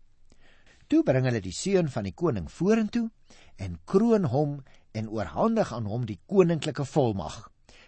Toe 0.89 1.03
bring 1.05 1.27
hulle 1.29 1.43
die 1.45 1.53
seun 1.53 1.91
van 1.93 2.09
die 2.09 2.15
koning 2.17 2.49
vorentoe 2.49 3.09
en 3.61 3.77
kroon 3.89 4.31
hom 4.33 4.57
en 4.97 5.11
oorhandig 5.13 5.73
aan 5.73 5.89
hom 5.91 6.07
die 6.09 6.21
koninklike 6.31 6.87
volmag. 6.89 7.43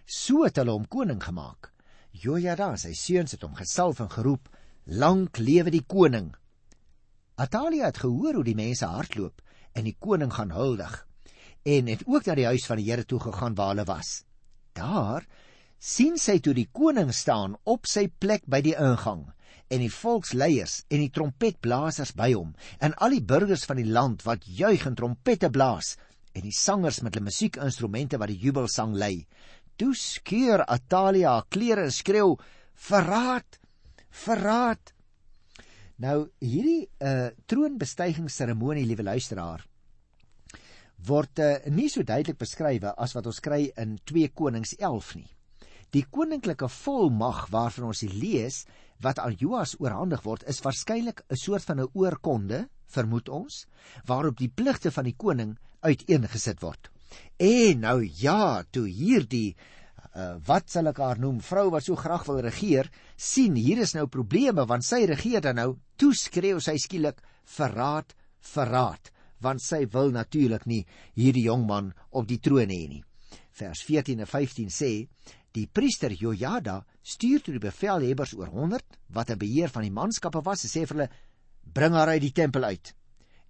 So 0.05 0.45
het 0.45 0.61
hulle 0.61 0.77
hom 0.77 0.87
koning 0.89 1.23
gemaak. 1.23 1.73
Jojada, 2.17 2.75
sy 2.81 2.93
seuns 2.97 3.37
het 3.37 3.45
hom 3.45 3.57
gesalf 3.57 4.01
en 4.05 4.13
geroep 4.13 4.49
Lank 4.87 5.40
lewe 5.43 5.73
die 5.75 5.83
koning. 5.83 6.28
Atalia 7.43 7.88
het 7.88 8.05
gehoor 8.05 8.37
hoe 8.38 8.45
die 8.47 8.55
mense 8.55 8.87
hardloop 8.87 9.40
en 9.75 9.88
die 9.88 9.97
koning 9.99 10.31
gaan 10.31 10.52
huldig 10.55 10.95
en 11.66 11.90
het 11.90 12.05
ook 12.07 12.28
na 12.28 12.37
die 12.38 12.47
huis 12.47 12.69
van 12.71 12.78
die 12.78 12.87
Here 12.87 13.02
toe 13.02 13.19
gegaan 13.19 13.57
waar 13.59 13.73
hulle 13.73 13.87
was. 13.88 14.23
Daar 14.78 15.26
sien 15.83 16.14
sy 16.23 16.38
toe 16.38 16.55
die 16.55 16.69
koning 16.71 17.11
staan 17.11 17.59
op 17.66 17.90
sy 17.90 18.07
plek 18.07 18.47
by 18.47 18.62
die 18.62 18.76
ingang 18.78 19.26
en 19.66 19.83
die 19.83 19.90
volksleiers 19.90 20.85
en 20.87 21.02
die 21.02 21.11
trompetblasers 21.11 22.14
by 22.14 22.31
hom 22.37 22.55
en 22.78 22.95
al 23.02 23.19
die 23.19 23.26
burgers 23.26 23.66
van 23.66 23.83
die 23.83 23.90
land 23.90 24.23
wat 24.23 24.47
juig 24.47 24.87
en 24.87 24.95
trompette 24.95 25.50
blaas 25.50 25.97
en 26.31 26.47
die 26.47 26.55
sangers 26.55 27.02
met 27.02 27.19
hulle 27.19 27.26
musiekinstrumente 27.26 28.23
wat 28.23 28.31
die 28.31 28.38
jubelsang 28.38 28.95
lei. 28.95 29.26
Toe 29.75 29.97
skeur 29.99 30.62
Atalia 30.62 31.40
haar 31.40 31.50
klere 31.50 31.90
en 31.90 31.93
skreeu: 31.93 32.37
"Verraad! 32.87 33.66
Verraad. 34.25 34.93
Nou 36.03 36.29
hierdie 36.45 36.89
uh 37.01 37.31
troonbestygingsseremonie, 37.49 38.85
liewe 38.85 39.07
luisteraar, 39.07 39.65
word 41.07 41.41
uh, 41.41 41.55
nie 41.73 41.89
so 41.93 42.05
duidelik 42.05 42.39
beskryf 42.41 42.85
as 42.97 43.15
wat 43.17 43.29
ons 43.29 43.41
kry 43.45 43.67
in 43.81 43.97
2 44.09 44.33
Konings 44.37 44.75
11 44.79 45.15
nie. 45.21 45.31
Die 45.95 46.05
koninklike 46.11 46.69
volmag 46.83 47.47
waarvan 47.53 47.93
ons 47.93 48.03
lees 48.11 48.65
wat 49.05 49.21
aan 49.23 49.37
Joas 49.39 49.77
oorhandig 49.81 50.25
word, 50.25 50.45
is 50.49 50.61
waarskynlik 50.65 51.23
'n 51.31 51.37
soort 51.37 51.65
van 51.65 51.81
'n 51.81 51.91
oorkonde, 51.95 52.69
vermoed 52.87 53.29
ons, 53.29 53.67
waarop 54.07 54.37
die 54.37 54.49
pligte 54.49 54.91
van 54.91 55.05
die 55.05 55.17
koning 55.17 55.59
uiteengesit 55.81 56.61
word. 56.61 56.91
En 57.39 57.81
nou 57.81 58.03
ja, 58.03 58.65
toe 58.71 58.89
hierdie 58.89 59.57
uh, 60.17 60.37
wat 60.49 60.71
sal 60.73 60.91
ek 60.91 61.01
haar 61.03 61.21
noem, 61.21 61.41
vrou 61.45 61.69
wat 61.75 61.87
so 61.87 61.99
graag 62.01 62.25
wil 62.29 62.41
regeer, 62.45 62.89
sien 63.17 63.57
hier 63.59 63.83
is 63.85 63.95
nou 63.97 64.07
probleme 64.13 64.65
want 64.69 64.87
sy 64.87 65.05
regeer 65.09 65.45
dan 65.45 65.61
nou, 65.61 65.71
toe 66.01 66.13
skreeu 66.17 66.61
sy 66.61 66.77
skielik 66.81 67.21
verraad, 67.57 68.15
verraad, 68.55 69.13
want 69.45 69.63
sy 69.63 69.85
wil 69.93 70.13
natuurlik 70.15 70.65
nie 70.67 70.85
hierdie 71.19 71.47
jong 71.47 71.67
man 71.69 71.93
op 72.11 72.29
die 72.29 72.41
troon 72.41 72.73
hê 72.73 72.87
nie. 72.89 73.03
Vers 73.57 73.83
14 73.89 74.21
en 74.21 74.29
15 74.29 74.73
sê: 74.73 74.91
Die 75.57 75.67
priester 75.67 76.13
Jojada 76.13 76.83
stuur 77.01 77.45
toe 77.45 77.55
die 77.57 77.63
bevelhebbers 77.63 78.35
oor 78.37 78.53
100 78.53 78.99
wat 79.17 79.31
'n 79.31 79.39
beheer 79.39 79.73
van 79.73 79.83
die 79.83 79.93
manskappe 79.93 80.43
was, 80.45 80.65
en 80.65 80.71
sê 80.71 80.87
vir 80.87 80.97
hulle: 80.97 81.11
Bring 81.65 81.93
haar 81.93 82.09
uit 82.09 82.21
die 82.21 82.33
tempel 82.33 82.65
uit. 82.65 82.95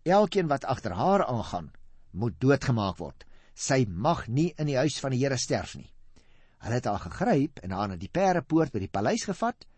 Elkeen 0.05 0.49
wat 0.49 0.65
agter 0.65 0.95
haar 0.95 1.27
aangaan, 1.27 1.73
moet 2.13 2.41
doodgemaak 2.41 2.99
word. 2.99 3.27
Sy 3.55 3.87
mag 3.89 4.29
nie 4.29 4.53
in 4.59 4.67
die 4.67 4.77
huis 4.77 5.01
van 5.01 5.11
die 5.11 5.19
Here 5.19 5.37
sterf 5.37 5.75
nie. 5.75 5.91
Hulle 6.67 6.81
het 6.81 6.89
haar 6.91 6.99
gegryp 7.05 7.61
en 7.63 7.71
haar 7.71 7.93
na 7.93 7.97
die 7.97 8.11
Perepoort 8.11 8.73
by 8.75 8.81
die 8.83 8.91
paleis 8.91 9.23
gevat 9.29 9.69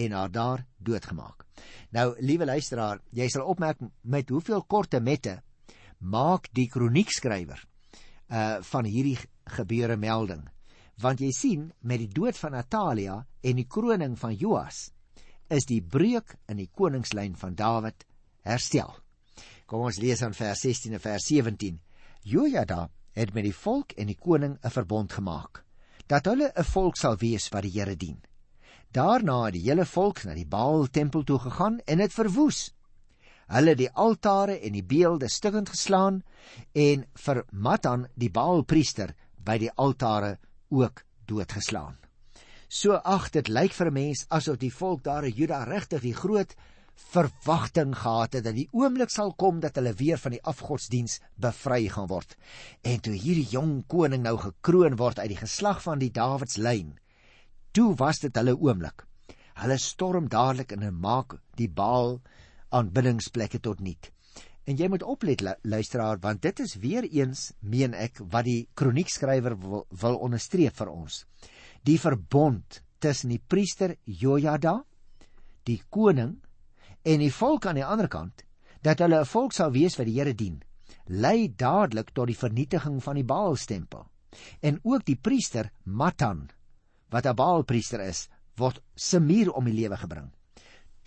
en 0.00 0.14
haar 0.16 0.30
daar 0.32 0.62
doodgemaak. 0.80 1.44
Nou, 1.92 2.14
liewe 2.24 2.46
luisteraar, 2.48 3.02
jy 3.12 3.26
sal 3.28 3.44
opmerk 3.52 3.82
met 4.08 4.32
hoeveel 4.32 4.64
korte 4.64 5.00
mette 5.04 5.42
maak 5.98 6.48
die 6.56 6.68
kroniekskrywer 6.72 7.60
uh 8.28 8.62
van 8.70 8.88
hierdie 8.88 9.18
gebeure 9.58 9.96
melding. 9.96 10.46
Want 11.04 11.20
jy 11.20 11.30
sien 11.36 11.68
met 11.80 12.00
die 12.00 12.10
dood 12.12 12.36
van 12.40 12.56
Natalia 12.56 13.18
en 13.44 13.60
die 13.60 13.68
kroning 13.68 14.16
van 14.18 14.34
Joas 14.34 14.88
is 15.52 15.68
die 15.68 15.82
breuk 15.82 16.36
in 16.48 16.60
die 16.60 16.70
koningslyn 16.72 17.36
van 17.36 17.54
Dawid 17.56 18.04
herstel. 18.44 18.96
Kom 19.66 19.84
ons 19.84 20.00
lees 20.00 20.24
aan 20.24 20.36
vers 20.36 20.64
16 20.64 20.96
en 20.96 21.04
vers 21.04 21.28
17. 21.28 21.78
Jojada 22.24 22.88
het 23.12 23.34
met 23.34 23.44
die 23.44 23.56
volk 23.56 23.92
en 23.96 24.08
die 24.08 24.16
koning 24.18 24.58
'n 24.62 24.70
verbond 24.70 25.12
gemaak 25.12 25.64
dat 26.08 26.24
hulle 26.24 26.52
'n 26.56 26.64
volk 26.64 26.96
sal 26.96 27.16
wees 27.16 27.48
wat 27.52 27.62
die 27.62 27.76
Here 27.76 27.96
dien. 27.96 28.18
Daarna 28.90 29.44
het 29.44 29.52
die 29.54 29.68
hele 29.68 29.84
volk 29.84 30.24
na 30.24 30.34
die 30.34 30.46
Baal 30.46 30.86
tempel 30.86 31.24
toe 31.24 31.38
gegaan 31.38 31.80
en 31.84 31.98
dit 31.98 32.12
verwoes. 32.12 32.72
Hulle 33.46 33.74
die 33.74 33.90
altare 33.92 34.58
en 34.60 34.72
die 34.72 34.84
beelde 34.84 35.28
stukkend 35.28 35.68
geslaan 35.68 36.22
en 36.72 37.04
vir 37.14 37.44
Matan 37.50 38.06
die 38.14 38.30
Baalpriester 38.30 39.14
by 39.36 39.58
die 39.58 39.72
altare 39.76 40.38
ook 40.68 41.04
doodgeslaan. 41.26 41.96
So 42.68 42.92
ag 42.92 43.30
dit 43.30 43.48
lyk 43.48 43.72
vir 43.72 43.86
'n 43.86 43.92
mens 43.92 44.26
asof 44.28 44.56
die 44.56 44.72
volk 44.72 45.02
daar 45.04 45.24
in 45.24 45.32
Juda 45.32 45.64
regtig 45.64 46.00
die 46.00 46.14
groot 46.14 46.54
verwagting 46.98 47.94
gehad 47.96 48.34
het 48.36 48.44
dat 48.44 48.56
die 48.56 48.68
oomblik 48.76 49.12
sal 49.12 49.32
kom 49.38 49.60
dat 49.62 49.78
hulle 49.78 49.94
weer 49.96 50.18
van 50.20 50.34
die 50.34 50.42
afgodsdiens 50.42 51.18
bevry 51.40 51.86
gaan 51.92 52.10
word. 52.10 52.34
En 52.82 53.00
toe 53.00 53.14
hierdie 53.14 53.46
jong 53.52 53.84
koning 53.86 54.24
nou 54.26 54.36
gekroon 54.42 54.98
word 55.00 55.20
uit 55.22 55.30
die 55.32 55.40
geslag 55.40 55.80
van 55.84 56.02
die 56.02 56.10
Dawidslyn, 56.12 56.96
toe 57.72 57.94
was 57.96 58.20
dit 58.24 58.36
hulle 58.36 58.56
oomblik. 58.58 59.06
Hulle 59.58 59.78
storm 59.78 60.28
dadelik 60.30 60.72
in 60.76 60.84
en 60.86 61.00
maak 61.00 61.38
die 61.58 61.70
Baal 61.70 62.18
aanbiddingsplekke 62.74 63.60
tot 63.64 63.80
niet. 63.80 64.10
En 64.68 64.76
jy 64.76 64.88
moet 64.92 65.02
oplet 65.02 65.42
luisteraar 65.64 66.20
want 66.20 66.42
dit 66.44 66.60
is 66.60 66.76
weer 66.82 67.06
eens 67.08 67.52
meen 67.60 67.94
ek 67.94 68.20
wat 68.20 68.44
die 68.44 68.68
kroniekskrywer 68.76 69.56
wil, 69.62 69.86
wil 69.88 70.18
onderstreep 70.26 70.76
vir 70.76 70.92
ons. 70.92 71.24
Die 71.88 71.96
verbond 71.98 72.82
tussen 73.00 73.32
die 73.32 73.40
priester 73.40 73.94
Jojada, 74.04 74.82
die 75.64 75.80
koning 75.88 76.36
en 77.08 77.24
die 77.24 77.32
volk 77.32 77.66
aan 77.66 77.80
die 77.80 77.86
ander 77.86 78.08
kant 78.12 78.44
dat 78.84 79.00
hulle 79.02 79.20
'n 79.20 79.32
volk 79.32 79.52
sal 79.52 79.72
wees 79.72 79.96
wat 79.98 80.06
die 80.06 80.18
Here 80.20 80.34
dien, 80.34 80.62
lei 81.06 81.48
dadelik 81.48 82.10
tot 82.14 82.26
die 82.26 82.38
vernietiging 82.38 83.02
van 83.02 83.14
die 83.14 83.24
Baalstempel. 83.24 84.06
En 84.60 84.80
ook 84.82 85.04
die 85.04 85.16
priester 85.16 85.70
Matan 85.84 86.48
wat 87.10 87.26
'n 87.26 87.34
Baalpriester 87.34 88.00
is, 88.00 88.28
word 88.56 88.82
se 88.94 89.20
muur 89.20 89.52
om 89.52 89.64
die 89.64 89.74
lewe 89.74 89.96
gebring 89.96 90.30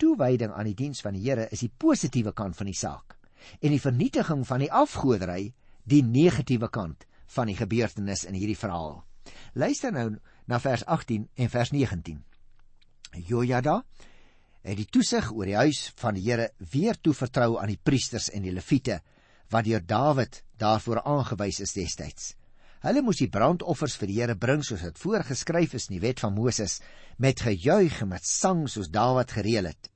toewyding 0.02 0.50
aan 0.50 0.66
die 0.66 0.78
diens 0.78 1.02
van 1.04 1.14
die 1.14 1.22
Here 1.22 1.46
is 1.54 1.62
die 1.62 1.70
positiewe 1.70 2.32
kant 2.34 2.58
van 2.58 2.70
die 2.70 2.78
saak 2.78 3.16
en 3.60 3.74
die 3.74 3.82
vernietiging 3.82 4.44
van 4.46 4.62
die 4.62 4.70
afgoderry 4.72 5.52
die 5.86 6.02
negatiewe 6.06 6.68
kant 6.74 7.06
van 7.34 7.50
die 7.50 7.56
gebeurtenis 7.58 8.24
in 8.28 8.36
hierdie 8.38 8.58
verhaal. 8.58 9.00
Luister 9.54 9.94
nou 9.94 10.08
na 10.46 10.58
vers 10.62 10.84
18 10.86 11.28
en 11.34 11.50
vers 11.50 11.72
19. 11.74 12.20
Jojada 13.28 13.82
het 14.62 14.78
die 14.78 14.86
toesig 14.86 15.30
oor 15.34 15.48
die 15.48 15.58
huis 15.58 15.88
van 15.98 16.14
die 16.16 16.24
Here 16.28 16.50
weer 16.72 16.98
toevertrou 17.00 17.56
aan 17.60 17.72
die 17.72 17.80
priesters 17.82 18.30
en 18.30 18.46
die 18.46 18.54
leviete 18.54 19.00
wat 19.52 19.66
deur 19.66 19.82
Dawid 19.84 20.42
daarvoor 20.58 21.02
aangewys 21.02 21.60
is 21.60 21.74
destyds. 21.76 22.32
Hulle 22.82 23.02
moes 23.04 23.20
die 23.20 23.30
brandoffers 23.30 23.94
vir 23.98 24.10
die 24.10 24.18
Here 24.20 24.36
bring 24.38 24.62
soos 24.66 24.82
dit 24.86 24.98
voorgeskryf 24.98 25.74
is 25.78 25.88
in 25.90 25.98
die 25.98 26.04
wet 26.04 26.22
van 26.22 26.34
Moses 26.34 26.80
met 27.18 27.42
gejuig 27.42 28.00
en 28.02 28.12
met 28.14 28.26
sang 28.26 28.64
soos 28.70 28.90
Dawid 28.90 29.34
gereël 29.34 29.70
het. 29.70 29.90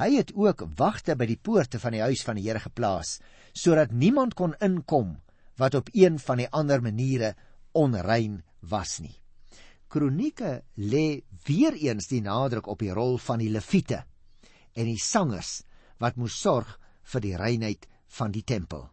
Hy 0.00 0.10
het 0.16 0.32
ook 0.34 0.64
wagte 0.78 1.16
by 1.16 1.28
die 1.28 1.40
poorte 1.40 1.80
van 1.82 1.96
die 1.96 2.04
huis 2.04 2.24
van 2.24 2.40
die 2.40 2.48
Here 2.48 2.60
geplaas 2.64 3.18
sodat 3.52 3.92
niemand 3.92 4.34
kon 4.34 4.56
inkom 4.64 5.18
wat 5.60 5.76
op 5.76 5.90
een 5.92 6.18
van 6.18 6.40
die 6.40 6.48
ander 6.48 6.80
maniere 6.80 7.34
onrein 7.76 8.40
was 8.60 9.00
nie. 9.04 9.21
Kronieke 9.92 10.62
lê 10.80 11.20
weer 11.44 11.74
eens 11.76 12.08
die 12.08 12.22
nadruk 12.24 12.70
op 12.72 12.80
die 12.80 12.94
rol 12.96 13.18
van 13.20 13.42
die 13.42 13.50
leviete 13.52 13.98
en 14.72 14.88
die 14.88 15.00
sangers 15.00 15.58
wat 16.00 16.16
moes 16.16 16.38
sorg 16.40 16.78
vir 17.12 17.24
die 17.26 17.36
reinheid 17.36 17.84
van 18.16 18.32
die 18.32 18.44
tempel. 18.48 18.86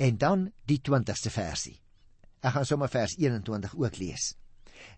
En 0.00 0.16
dan 0.16 0.46
die 0.64 0.78
20ste 0.80 1.32
versie. 1.34 1.76
Ek 2.40 2.54
gaan 2.54 2.64
sommer 2.64 2.88
vers 2.88 3.18
21 3.20 3.74
ook 3.76 3.98
lees. 4.00 4.30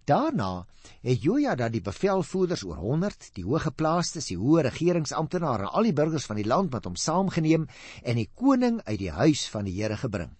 Daarna 0.06 0.62
het 1.02 1.26
Jojada 1.26 1.66
die 1.75 1.82
bevelvoerders 1.82 2.62
oor 2.62 2.78
100, 2.78 3.32
die 3.34 3.42
hoëgeplaastes, 3.42 4.30
die 4.30 4.38
hoë 4.38 4.68
regeringsamptenare 4.68 5.66
en 5.66 5.75
al 5.75 5.90
die 5.90 5.96
burgers 5.99 6.28
van 6.30 6.38
die 6.38 6.46
land 6.46 6.70
met 6.70 6.87
hom 6.87 6.94
saamgeneem 6.94 7.66
en 8.02 8.22
die 8.22 8.30
koning 8.30 8.78
uit 8.87 9.00
die 9.02 9.11
huis 9.11 9.49
van 9.50 9.66
die 9.66 9.75
Here 9.80 9.99
gebring. 9.99 10.30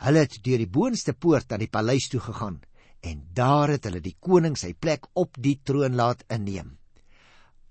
Hulle 0.00 0.24
het 0.24 0.40
deur 0.40 0.64
die 0.64 0.72
boonste 0.80 1.12
poort 1.12 1.52
aan 1.52 1.60
die 1.60 1.68
paleis 1.68 2.08
toe 2.08 2.24
gegaan 2.24 2.62
en 3.00 3.22
daar 3.34 3.72
het 3.74 3.86
hulle 3.88 4.02
die 4.04 4.16
koning 4.20 4.56
sy 4.58 4.72
plek 4.74 5.06
op 5.18 5.38
die 5.40 5.58
troon 5.64 5.96
laat 5.96 6.24
inneem. 6.28 6.76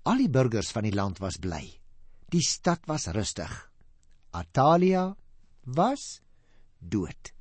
Al 0.08 0.22
die 0.22 0.30
burgers 0.32 0.72
van 0.74 0.86
die 0.88 0.94
land 0.96 1.20
was 1.22 1.38
bly. 1.38 1.62
Die 2.30 2.42
stad 2.42 2.86
was 2.86 3.06
rustig. 3.14 3.50
Atalia 4.32 5.10
was 5.64 6.20
dood. 6.78 7.34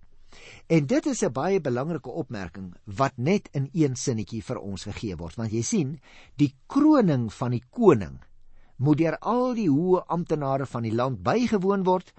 En 0.67 0.85
dit 0.85 1.05
is 1.05 1.23
'n 1.23 1.33
baie 1.33 1.59
belangrike 1.59 2.09
opmerking 2.09 2.75
wat 2.85 3.17
net 3.17 3.49
in 3.51 3.69
een 3.73 3.95
sinnetjie 3.95 4.43
vir 4.43 4.59
ons 4.59 4.83
gegee 4.83 5.15
word, 5.15 5.35
want 5.35 5.51
jy 5.51 5.61
sien, 5.61 5.99
die 6.35 6.55
kroning 6.67 7.33
van 7.33 7.51
die 7.51 7.63
koning 7.69 8.19
moet 8.77 8.97
deur 8.97 9.17
al 9.19 9.53
die 9.55 9.69
hoë 9.69 10.05
amptenare 10.07 10.65
van 10.65 10.83
die 10.83 10.95
land 10.95 11.23
bygewoon 11.23 11.83
word, 11.83 12.13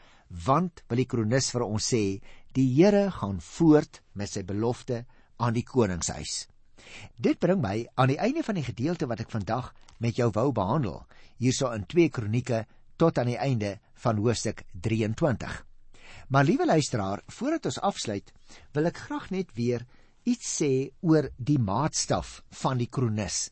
want 0.47 0.83
wil 0.89 0.97
die 0.97 1.07
kronikus 1.07 1.51
vir 1.51 1.63
ons 1.63 1.93
sê, 1.95 2.21
die 2.53 2.75
Here 2.75 3.11
gaan 3.11 3.41
voort 3.41 4.03
met 4.13 4.29
sy 4.29 4.43
belofte 4.43 5.07
aan 5.41 5.57
die 5.57 5.65
koningshuis. 5.67 6.45
Dit 7.17 7.41
bring 7.41 7.61
my 7.63 7.87
aan 7.95 8.13
die 8.13 8.21
einde 8.21 8.45
van 8.47 8.59
die 8.59 8.67
gedeelte 8.67 9.09
wat 9.11 9.25
ek 9.25 9.33
vandag 9.33 9.73
met 10.01 10.17
jou 10.21 10.31
wou 10.37 10.51
behandel, 10.57 11.03
hierso 11.41 11.73
in 11.77 11.87
2 11.89 12.13
Kronieke 12.15 12.65
tot 13.01 13.19
aan 13.19 13.33
die 13.33 13.41
einde 13.41 13.79
van 14.05 14.21
hoofstuk 14.21 14.65
23. 14.73 15.65
Maar 16.29 16.45
liewe 16.45 16.67
luisteraar, 16.67 17.23
voordat 17.27 17.67
ons 17.71 17.81
afsluit, 17.81 18.33
wil 18.75 18.91
ek 18.91 19.01
graag 19.07 19.31
net 19.35 19.55
weer 19.57 19.87
iets 20.29 20.51
sê 20.61 20.91
oor 21.01 21.31
die 21.37 21.59
maatstaf 21.59 22.41
van 22.63 22.81
die 22.81 22.91
kronikus. 22.93 23.49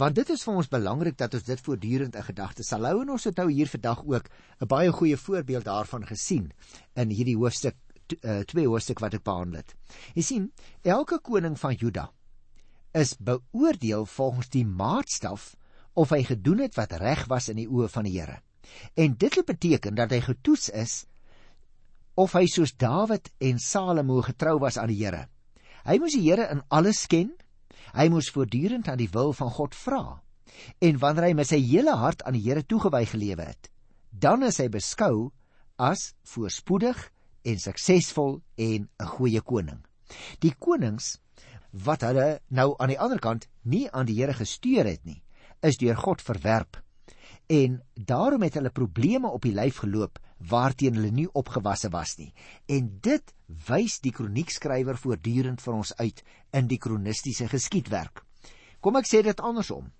Want 0.00 0.16
dit 0.16 0.30
is 0.32 0.42
vir 0.46 0.56
ons 0.56 0.70
belangrik 0.72 1.18
dat 1.20 1.34
ons 1.36 1.44
dit 1.44 1.60
voortdurend 1.60 2.14
in 2.16 2.24
gedagte 2.24 2.64
sal 2.64 2.86
hou 2.88 3.02
en 3.02 3.12
ons 3.12 3.26
het 3.28 3.36
nou 3.36 3.50
hier 3.50 3.68
vandag 3.68 4.00
ook 4.08 4.30
'n 4.60 4.68
baie 4.68 4.92
goeie 4.92 5.16
voorbeeld 5.16 5.64
daarvan 5.64 6.06
gesien 6.06 6.52
in 6.96 7.10
hierdie 7.10 7.36
hoofstuk 7.36 7.76
uh, 8.20 8.40
twee 8.48 8.66
hoofstuk 8.68 9.02
wat 9.02 9.14
ek 9.18 9.24
behandel 9.26 9.62
het. 9.62 9.74
Jy 10.16 10.24
sien, 10.26 10.48
elke 10.82 11.20
koning 11.24 11.58
van 11.60 11.76
Juda 11.78 12.10
is 12.92 13.14
beoordeel 13.16 14.06
volgens 14.06 14.50
die 14.52 14.66
maatstaf 14.68 15.54
of 15.96 16.12
hy 16.12 16.22
gedoen 16.28 16.64
het 16.64 16.76
wat 16.76 16.92
reg 17.00 17.24
was 17.28 17.48
in 17.52 17.60
die 17.60 17.68
oë 17.68 17.88
van 17.92 18.08
die 18.08 18.18
Here. 18.18 18.40
En 18.96 19.16
dit 19.16 19.38
beteken 19.46 19.94
dat 19.94 20.12
hy 20.12 20.20
getoets 20.24 20.70
is 20.70 21.04
of 22.14 22.34
hy 22.36 22.44
soos 22.50 22.74
Dawid 22.76 23.30
en 23.40 23.58
Salomo 23.58 24.20
getrou 24.24 24.58
was 24.60 24.78
aan 24.78 24.92
die 24.92 25.00
Here. 25.00 25.26
Hy 25.84 25.98
moes 25.98 26.16
die 26.16 26.24
Here 26.26 26.48
in 26.52 26.62
alles 26.68 27.06
ken. 27.10 27.32
Hy 27.92 28.08
moes 28.12 28.30
voortdurend 28.32 28.88
aan 28.88 29.00
die 29.00 29.10
wil 29.12 29.32
van 29.36 29.50
God 29.52 29.74
vra. 29.76 30.20
En 30.80 30.98
wanneer 31.00 31.30
hy 31.30 31.34
met 31.36 31.48
sy 31.48 31.58
hele 31.64 31.96
hart 31.96 32.22
aan 32.24 32.36
die 32.36 32.44
Here 32.44 32.62
toegewy 32.64 33.04
gelewe 33.08 33.48
het, 33.48 33.70
dan 34.12 34.44
is 34.46 34.60
hy 34.60 34.68
beskou 34.72 35.32
as 35.80 36.12
voorspoedig 36.28 36.98
en 37.42 37.58
suksesvol 37.58 38.40
en 38.56 38.88
'n 38.88 39.06
goeie 39.16 39.40
koning. 39.40 39.80
Die 40.40 40.54
konings 40.58 41.18
wat 41.70 42.02
hulle 42.02 42.40
nou 42.48 42.74
aan 42.78 42.88
die 42.92 43.00
ander 43.00 43.18
kant 43.18 43.48
nie 43.62 43.90
aan 43.90 44.06
die 44.06 44.20
Here 44.20 44.34
gestuur 44.34 44.84
het 44.84 45.04
nie, 45.04 45.22
is 45.62 45.76
deur 45.76 45.96
God 45.96 46.22
verwerp. 46.22 46.82
En 47.46 47.82
daarom 47.94 48.42
het 48.42 48.54
hulle 48.54 48.70
probleme 48.70 49.28
op 49.28 49.42
die 49.42 49.54
lyf 49.54 49.82
geloop 49.82 50.18
waarteen 50.48 50.94
hulle 50.94 51.10
nie 51.10 51.28
opgewasse 51.32 51.88
was 51.90 52.16
nie. 52.18 52.32
En 52.66 52.98
dit 53.00 53.34
wys 53.68 54.00
die 54.00 54.12
kroniekskrywer 54.12 54.98
voortdurend 54.98 55.62
vir 55.62 55.74
ons 55.74 55.94
uit 55.96 56.22
in 56.52 56.68
die 56.68 56.78
kronistiese 56.78 57.48
geskiedwerk. 57.48 58.24
Kom 58.80 58.96
ek 58.98 59.06
sê 59.06 59.22
dit 59.22 59.40
andersom. 59.40 59.92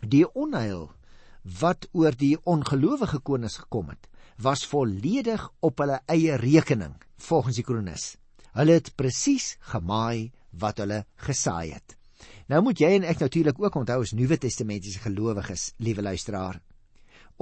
Die 0.00 0.24
onheil 0.32 0.90
wat 1.60 1.88
oor 1.92 2.16
die 2.16 2.36
ongelowige 2.48 3.20
konings 3.20 3.58
gekom 3.60 3.90
het, 3.92 4.08
was 4.36 4.66
volledig 4.66 5.48
op 5.60 5.78
hulle 5.78 6.00
eie 6.06 6.36
rekening, 6.36 6.94
volgens 7.16 7.56
die 7.56 7.64
kronikus. 7.64 8.16
Hulle 8.54 8.78
het 8.78 8.94
presies 8.96 9.56
gemaai 9.72 10.32
wat 10.50 10.78
hulle 10.78 11.04
gesaai 11.16 11.72
het. 11.72 11.96
Nou 12.48 12.62
moet 12.62 12.80
jy 12.80 12.94
en 12.98 13.08
ek 13.08 13.20
natuurlik 13.20 13.58
ook 13.58 13.74
onthou 13.76 14.02
as 14.02 14.12
Nuwe 14.12 14.38
Testamentiese 14.38 15.00
gelowiges, 15.02 15.72
liewe 15.78 16.02
luisteraar, 16.02 16.60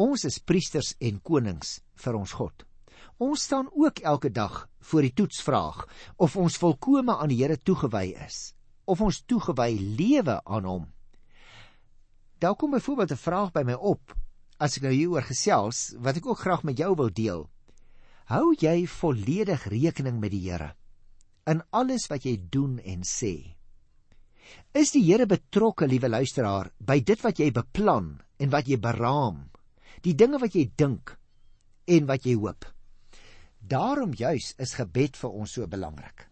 Ons 0.01 0.25
is 0.25 0.39
priesters 0.41 0.95
en 1.05 1.19
konings 1.21 1.83
vir 2.01 2.17
ons 2.17 2.33
God. 2.33 2.65
Ons 3.21 3.45
staan 3.45 3.69
ook 3.77 4.01
elke 4.01 4.31
dag 4.33 4.69
voor 4.89 5.05
die 5.05 5.13
toetsvraag 5.13 5.83
of 6.17 6.37
ons 6.41 6.57
volkome 6.57 7.13
aan 7.13 7.29
die 7.29 7.43
Here 7.43 7.59
toegewy 7.61 8.15
is, 8.25 8.55
of 8.89 9.03
ons 9.05 9.21
toegewy 9.29 9.77
lewe 9.99 10.41
aan 10.45 10.65
hom. 10.65 10.87
Daar 12.41 12.57
kom 12.57 12.71
byvoorbeeld 12.71 13.13
'n 13.13 13.21
vraag 13.21 13.53
by 13.53 13.63
my 13.65 13.75
op 13.75 14.17
as 14.63 14.79
ek 14.79 14.87
nou 14.87 14.95
hieroor 14.95 15.27
gesels 15.27 15.91
wat 15.99 16.21
ek 16.21 16.29
ook 16.31 16.43
graag 16.45 16.63
met 16.69 16.79
jou 16.79 16.93
wil 16.99 17.11
deel. 17.11 17.47
Hou 18.31 18.55
jy 18.55 18.87
volledig 18.87 19.67
rekening 19.73 20.21
met 20.23 20.31
die 20.35 20.45
Here 20.47 20.73
in 21.51 21.59
alles 21.75 22.07
wat 22.07 22.23
jy 22.23 22.37
doen 22.55 22.79
en 22.87 23.03
sê? 23.03 23.57
Is 24.79 24.93
die 24.95 25.03
Here 25.03 25.27
betrokke, 25.27 25.89
liewe 25.91 26.09
luisteraar, 26.09 26.71
by 26.79 27.01
dit 27.03 27.19
wat 27.25 27.43
jy 27.43 27.51
beplan 27.51 28.15
en 28.39 28.53
wat 28.55 28.71
jy 28.71 28.79
beraam? 28.79 29.49
die 30.03 30.15
dinge 30.19 30.41
wat 30.43 30.57
jy 30.57 30.67
dink 30.79 31.15
en 31.91 32.07
wat 32.11 32.27
jy 32.27 32.35
hoop. 32.39 32.67
Daarom 33.63 34.15
juis 34.19 34.53
is 34.63 34.75
gebed 34.79 35.19
vir 35.19 35.35
ons 35.43 35.57
so 35.57 35.67
belangrik. 35.71 36.27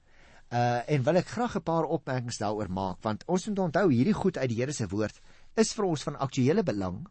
Uh 0.50 0.82
en 0.90 1.04
wil 1.06 1.20
ek 1.20 1.30
graag 1.30 1.56
'n 1.56 1.62
paar 1.62 1.86
opmerkings 1.86 2.40
daaroor 2.42 2.68
maak 2.68 2.98
want 3.02 3.22
ons 3.26 3.46
moet 3.46 3.58
onthou 3.58 3.86
hierdie 3.90 4.14
goed 4.14 4.36
uit 4.36 4.48
die 4.50 4.58
Here 4.58 4.72
se 4.72 4.88
woord 4.88 5.20
is 5.56 5.72
vir 5.72 5.84
ons 5.84 6.02
van 6.02 6.16
aktuële 6.16 6.62
belang 6.64 7.06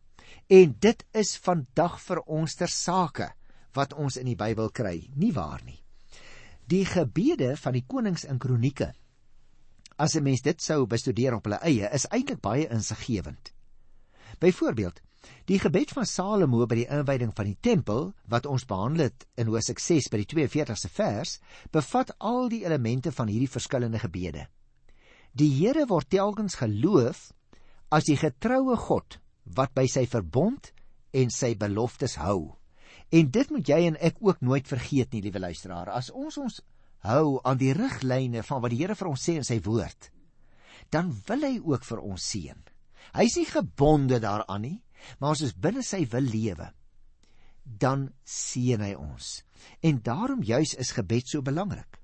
En 0.48 0.76
dit 0.80 1.06
is 1.14 1.38
vandag 1.38 2.00
vir 2.02 2.24
ons 2.26 2.56
ter 2.56 2.72
sake 2.72 3.30
wat 3.78 3.94
ons 3.94 4.18
in 4.18 4.26
die 4.26 4.38
Bybel 4.40 4.70
kry, 4.70 5.10
nie 5.16 5.32
waar 5.34 5.62
nie? 5.66 5.80
Die 6.70 6.86
gebede 6.86 7.56
van 7.58 7.74
die 7.74 7.86
konings 7.88 8.26
in 8.26 8.40
Kronieke 8.40 8.94
as 10.00 10.16
'n 10.16 10.24
mens 10.24 10.42
dit 10.42 10.62
sou 10.62 10.86
bestudeer 10.88 11.36
op 11.36 11.44
hulle 11.44 11.60
eie, 11.60 11.90
is 11.94 12.08
eintlik 12.08 12.40
baie 12.42 12.68
insiggewend. 12.72 13.52
Byvoorbeeld, 14.40 15.02
die 15.46 15.60
gebed 15.60 15.92
van 15.92 16.06
Salomo 16.06 16.66
by 16.66 16.76
die 16.76 16.88
inwyding 16.88 17.34
van 17.36 17.46
die 17.46 17.58
tempel 17.62 18.14
wat 18.32 18.46
ons 18.46 18.66
behandel 18.66 19.10
het 19.10 19.26
in 19.36 19.48
Hosea 19.48 19.76
6 19.76 20.08
by 20.10 20.22
die 20.24 20.30
42ste 20.36 20.90
vers, 20.90 21.40
bevat 21.72 22.14
al 22.20 22.48
die 22.50 22.64
elemente 22.66 23.12
van 23.12 23.28
hierdie 23.28 23.52
verskillende 23.52 24.00
gebede. 24.00 24.48
Die 25.34 25.52
Here 25.52 25.86
word 25.88 26.10
telkens 26.10 26.56
geloof 26.56 27.34
as 27.92 28.06
die 28.06 28.18
getroue 28.18 28.78
God 28.78 29.20
wat 29.56 29.74
by 29.78 29.86
sy 29.90 30.06
verbond 30.10 30.72
en 31.16 31.32
sy 31.34 31.56
beloftes 31.58 32.18
hou. 32.22 32.56
En 33.10 33.30
dit 33.34 33.52
moet 33.54 33.70
jy 33.72 33.80
en 33.88 33.98
ek 34.06 34.20
ook 34.22 34.44
nooit 34.46 34.68
vergeet 34.70 35.14
nie, 35.14 35.24
liewe 35.26 35.42
luisteraar. 35.42 35.90
As 35.90 36.12
ons 36.14 36.38
ons 36.38 36.60
hou 37.08 37.40
aan 37.48 37.58
die 37.58 37.74
riglyne 37.74 38.44
van 38.46 38.62
wat 38.62 38.74
die 38.74 38.82
Here 38.84 38.98
vir 38.98 39.10
ons 39.10 39.24
sê 39.26 39.40
in 39.40 39.48
sy 39.48 39.60
woord, 39.66 40.12
dan 40.94 41.14
wil 41.28 41.46
hy 41.46 41.56
ook 41.58 41.86
vir 41.88 42.04
ons 42.04 42.28
seën. 42.34 42.60
Hy 43.16 43.26
is 43.26 43.38
nie 43.40 43.50
gebonde 43.50 44.20
daaraan 44.22 44.66
nie, 44.66 44.78
maar 45.20 45.34
ons 45.34 45.56
binne 45.58 45.84
sy 45.86 46.04
wil 46.12 46.28
lewe, 46.28 46.70
dan 47.64 48.10
seën 48.26 48.82
hy 48.84 48.94
ons. 48.98 49.40
En 49.86 50.02
daarom 50.04 50.44
juis 50.46 50.76
is 50.80 50.94
gebed 50.96 51.30
so 51.30 51.42
belangrik. 51.46 52.00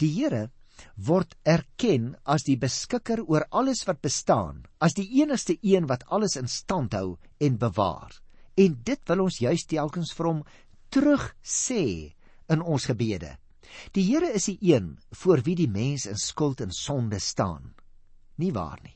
Die 0.00 0.10
Here 0.12 0.48
word 0.96 1.34
erken 1.44 2.14
as 2.24 2.46
die 2.46 2.56
beskikker 2.60 3.22
oor 3.26 3.46
alles 3.50 3.84
wat 3.88 4.02
bestaan, 4.04 4.64
as 4.80 4.96
die 4.96 5.06
enigste 5.20 5.56
een 5.62 5.88
wat 5.90 6.04
alles 6.08 6.36
in 6.40 6.48
stand 6.48 6.94
hou 6.94 7.16
en 7.40 7.58
bewaar. 7.58 8.12
En 8.56 8.76
dit 8.84 9.00
wil 9.10 9.24
ons 9.26 9.40
juis 9.40 9.66
telkens 9.66 10.12
vir 10.14 10.30
hom 10.30 10.42
terug 10.94 11.30
sê 11.42 12.14
in 12.50 12.62
ons 12.62 12.86
gebede. 12.86 13.36
Die 13.96 14.04
Here 14.06 14.30
is 14.30 14.46
die 14.46 14.58
een 14.74 14.94
voor 15.22 15.42
wie 15.42 15.56
die 15.58 15.70
mens 15.70 16.06
in 16.06 16.20
skuld 16.20 16.60
en 16.60 16.70
sonde 16.70 17.18
staan. 17.18 17.72
Nie 18.38 18.52
waar 18.52 18.78
nie. 18.82 18.94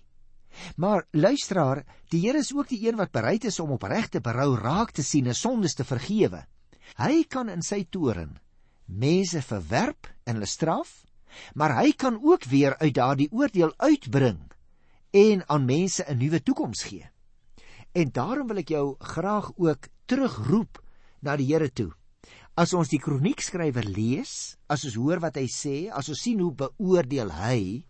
Maar 0.76 1.06
luisteraar, 1.12 1.84
die 2.10 2.20
Here 2.26 2.38
is 2.38 2.52
ook 2.54 2.68
die 2.68 2.84
een 2.86 2.98
wat 2.98 3.14
bereid 3.14 3.44
is 3.44 3.58
om 3.60 3.74
opregte 3.74 4.20
berou 4.20 4.54
raak 4.58 4.92
te 4.94 5.02
sien 5.02 5.26
en 5.26 5.34
sondes 5.34 5.74
te 5.74 5.86
vergewe. 5.86 6.44
Hy 6.98 7.24
kan 7.28 7.50
in 7.50 7.62
sy 7.62 7.84
toren 7.90 8.38
mense 8.88 9.42
verwerp 9.44 10.08
en 10.24 10.38
hulle 10.38 10.48
straf, 10.48 11.04
maar 11.54 11.76
hy 11.80 11.92
kan 11.92 12.18
ook 12.22 12.44
weer 12.44 12.76
uit 12.78 12.94
daardie 12.94 13.28
oordeel 13.32 13.72
uitbring 13.76 14.40
en 15.10 15.44
aan 15.48 15.64
mense 15.64 16.04
'n 16.04 16.18
nuwe 16.18 16.42
toekoms 16.42 16.82
gee. 16.82 17.10
En 17.92 18.10
daarom 18.12 18.46
wil 18.46 18.56
ek 18.56 18.68
jou 18.68 18.96
graag 18.98 19.50
ook 19.56 19.88
terugroep 20.06 20.82
na 21.20 21.36
die 21.36 21.46
Here 21.46 21.72
toe. 21.72 21.92
As 22.54 22.72
ons 22.74 22.88
die 22.88 22.98
kroniekskrywer 22.98 23.84
lees, 23.84 24.56
as 24.66 24.84
ons 24.84 24.94
hoor 24.94 25.20
wat 25.20 25.36
hy 25.36 25.46
sê, 25.46 25.90
as 25.90 26.08
ons 26.08 26.20
sien 26.20 26.40
hoe 26.40 26.52
beoordeel 26.52 27.30
hy 27.30 27.86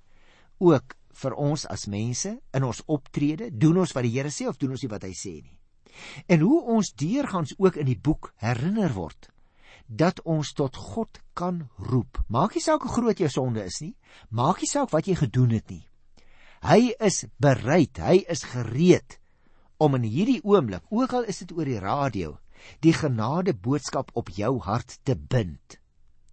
ook 0.59 0.95
vir 1.23 1.35
ons 1.35 1.67
as 1.67 1.87
mense 1.87 2.41
in 2.55 2.65
ons 2.65 2.83
optrede, 2.87 3.51
doen 3.51 3.79
ons 3.79 3.93
wat 3.93 4.03
die 4.03 4.15
Here 4.15 4.31
sê 4.31 4.47
of 4.49 4.57
doen 4.57 4.71
ons 4.71 4.83
nie 4.83 4.91
wat 4.93 5.03
hy 5.03 5.15
sê 5.17 5.43
nie. 5.43 5.59
En 6.27 6.41
hoe 6.41 6.63
ons 6.63 6.93
deurgangs 6.95 7.55
ook 7.59 7.77
in 7.77 7.87
die 7.87 7.99
boek 7.99 8.33
herinner 8.37 8.93
word 8.95 9.31
dat 9.89 10.21
ons 10.29 10.53
tot 10.53 10.77
God 10.77 11.21
kan 11.33 11.65
roep. 11.81 12.21
Maak 12.29 12.55
nie 12.55 12.63
saak 12.63 12.85
hoe 12.85 12.93
groot 12.93 13.19
jou 13.19 13.31
sonde 13.33 13.65
is 13.65 13.81
nie, 13.81 13.95
maak 14.29 14.61
nie 14.61 14.69
saak 14.69 14.93
wat 14.93 15.09
jy 15.09 15.17
gedoen 15.17 15.57
het 15.57 15.73
nie. 15.73 15.85
Hy 16.69 16.93
is 17.07 17.25
bereid, 17.41 17.97
hy 18.03 18.21
is 18.29 18.45
gereed 18.53 19.17
om 19.79 19.95
in 19.95 20.05
hierdie 20.05 20.43
oomblik, 20.43 20.85
ook 20.91 21.15
al 21.15 21.29
is 21.31 21.41
dit 21.45 21.55
oor 21.55 21.69
die 21.69 21.81
radio, 21.81 22.37
die 22.83 22.93
genade 22.93 23.55
boodskap 23.55 24.11
op 24.19 24.33
jou 24.35 24.59
hart 24.67 24.99
te 25.07 25.15
bind. 25.15 25.79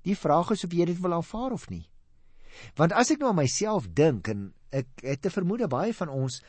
Die 0.05 0.17
vraag 0.17 0.51
is 0.57 0.65
of 0.65 0.73
jy 0.73 0.89
dit 0.89 0.99
wil 1.01 1.15
aanvaar 1.19 1.53
of 1.55 1.69
nie. 1.69 1.85
Want 2.75 2.95
as 2.97 3.13
ek 3.13 3.21
nou 3.21 3.31
aan 3.31 3.43
myself 3.43 3.87
dink 3.93 4.27
en 4.33 4.49
ek 4.75 4.89
het 5.05 5.21
te 5.23 5.31
vermoed 5.31 5.63
baie 5.71 5.95
van 5.95 6.11
ons 6.11 6.41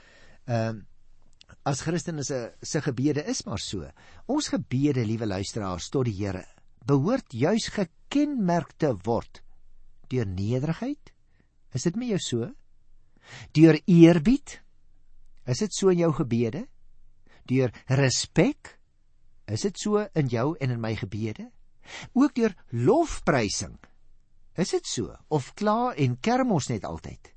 ehm 0.46 0.82
uh, 0.82 0.84
as 1.66 1.80
Christene 1.82 2.24
se 2.26 2.36
se 2.62 2.80
gebede 2.82 3.22
is 3.30 3.44
maar 3.46 3.58
so. 3.62 3.86
Ons 4.26 4.48
gebede, 4.50 5.04
liewe 5.06 5.26
luisteraars, 5.26 5.88
tot 5.90 6.06
die 6.06 6.14
Here 6.14 6.42
behoort 6.86 7.34
juis 7.34 7.68
gekenmerk 7.74 8.76
te 8.78 8.92
word 9.06 9.42
deur 10.10 10.26
nederigheid. 10.26 11.12
Is 11.74 11.86
dit 11.88 11.96
met 11.98 12.12
jou 12.14 12.20
so? 12.22 12.48
Deur 13.58 13.78
eerbied? 13.90 14.60
Is 15.50 15.62
dit 15.64 15.74
so 15.74 15.90
in 15.90 16.04
jou 16.04 16.12
gebede? 16.14 16.66
Deur 17.50 17.74
respek? 17.90 18.76
Is 19.50 19.66
dit 19.66 19.78
so 19.78 20.06
in 20.14 20.30
jou 20.30 20.54
en 20.62 20.74
in 20.74 20.82
my 20.82 20.94
gebede? 20.98 21.50
Ook 22.14 22.34
deur 22.38 22.54
lofprysing. 22.70 23.76
Is 24.56 24.72
dit 24.74 24.86
so 24.88 25.14
of 25.28 25.52
kla 25.58 25.92
en 25.94 26.18
kerm 26.20 26.54
ons 26.54 26.70
net 26.72 26.86
altyd? 26.86 27.32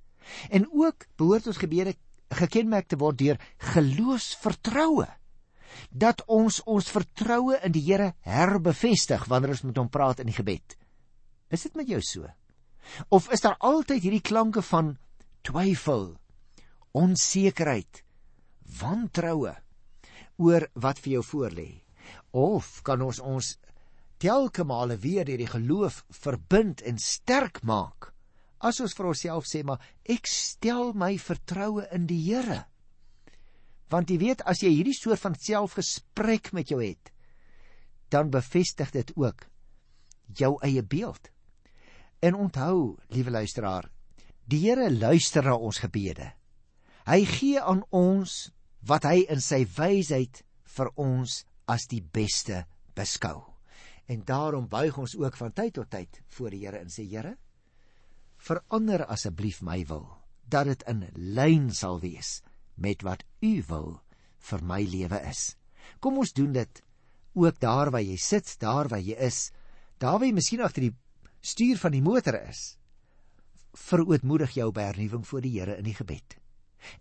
En 0.54 0.70
ook 0.72 1.06
behoort 1.18 1.50
ons 1.50 1.62
gebede 1.62 1.96
gekenmerk 2.30 2.88
te 2.90 2.98
word 3.02 3.18
deur 3.18 3.42
geloofsvertroue. 3.74 5.08
Dat 5.90 6.24
ons 6.28 6.62
ons 6.66 6.92
vertroue 6.92 7.60
in 7.64 7.74
die 7.76 7.86
Here 7.88 8.14
herbevestig 8.28 9.26
wanneer 9.32 9.56
ons 9.56 9.66
met 9.68 9.78
hom 9.78 9.90
praat 9.90 10.20
in 10.20 10.32
die 10.32 10.38
gebed. 10.38 10.78
Is 11.50 11.66
dit 11.66 11.76
met 11.76 11.90
jou 11.90 12.02
so? 12.06 12.30
Of 13.10 13.30
is 13.34 13.42
daar 13.46 13.58
altyd 13.60 14.04
hierdie 14.04 14.26
klanke 14.26 14.62
van 14.66 14.98
twyfel, 15.46 16.16
onsekerheid, 16.92 18.04
wantroue 18.80 19.54
oor 20.40 20.66
wat 20.74 21.00
vir 21.04 21.20
jou 21.20 21.24
voorlê? 21.26 21.70
of 22.32 22.82
kan 22.86 23.02
ons 23.02 23.20
ons 23.20 23.56
telke 24.22 24.66
male 24.68 24.98
weer 25.00 25.26
deur 25.26 25.42
die 25.42 25.50
geloof 25.50 26.04
verbind 26.24 26.82
en 26.86 27.00
sterk 27.02 27.62
maak 27.64 28.12
as 28.60 28.80
ons 28.84 28.94
vir 28.96 29.10
onsself 29.12 29.48
sê 29.48 29.64
maar 29.64 29.82
ek 30.04 30.28
stel 30.28 30.94
my 30.94 31.16
vertroue 31.18 31.88
in 31.96 32.08
die 32.10 32.20
Here 32.28 32.66
want 33.90 34.10
jy 34.10 34.20
weet 34.22 34.44
as 34.50 34.64
jy 34.64 34.72
hierdie 34.74 34.98
soort 34.98 35.22
van 35.24 35.36
selfgesprek 35.36 36.52
met 36.54 36.70
jou 36.70 36.82
het 36.84 37.14
dan 38.14 38.32
bevestig 38.34 38.92
dit 38.96 39.14
ook 39.16 39.48
jou 40.38 40.56
eie 40.66 40.84
beeld 40.84 41.32
en 42.26 42.36
onthou 42.36 42.98
liewe 43.10 43.32
luisteraar 43.32 43.90
die 44.50 44.64
Here 44.66 44.90
luister 44.92 45.46
na 45.46 45.56
ons 45.56 45.82
gebede 45.82 46.32
hy 47.10 47.24
gee 47.26 47.62
aan 47.62 47.84
ons 47.90 48.50
wat 48.88 49.06
hy 49.10 49.26
in 49.28 49.42
sy 49.44 49.66
wysheid 49.78 50.44
vir 50.76 50.92
ons 51.00 51.44
as 51.70 51.86
die 51.90 52.02
beste 52.02 52.64
beskou. 52.98 53.44
En 54.10 54.24
daarom 54.26 54.68
buig 54.70 54.98
ons 54.98 55.16
ook 55.18 55.38
van 55.38 55.54
tyd 55.54 55.76
tot 55.78 55.90
tyd 55.92 56.22
voor 56.36 56.54
die 56.54 56.64
Here 56.66 56.82
en 56.82 56.90
sê 56.90 57.06
Here, 57.06 57.36
verander 58.38 59.06
asseblief 59.06 59.62
my 59.62 59.84
wil 59.90 60.08
dat 60.50 60.70
dit 60.70 60.86
in 60.90 61.04
lyn 61.36 61.70
sal 61.76 62.00
wees 62.02 62.40
met 62.80 63.04
wat 63.04 63.24
U 63.46 63.54
wil 63.68 63.90
vir 64.50 64.64
my 64.64 64.82
lewe 64.84 65.20
is. 65.30 65.56
Kom 66.00 66.18
ons 66.18 66.34
doen 66.34 66.54
dit 66.56 66.82
ook 67.40 67.60
daar 67.60 67.92
waar 67.92 68.04
jy 68.04 68.18
sit, 68.18 68.56
daar 68.60 68.88
waar 68.88 69.04
jy 69.04 69.16
is, 69.20 69.50
daar 69.98 70.20
waar 70.20 70.28
jy 70.28 70.36
miskien 70.36 70.64
agter 70.64 70.88
die 70.88 70.96
stuur 71.42 71.78
van 71.80 71.96
die 71.96 72.04
motor 72.04 72.40
is. 72.42 72.78
Verootmoedig 73.74 74.56
jou 74.58 74.72
by 74.76 74.90
hernuwing 74.90 75.26
voor 75.28 75.44
die 75.46 75.54
Here 75.60 75.78
in 75.78 75.88
die 75.88 75.96
gebed. 75.96 76.40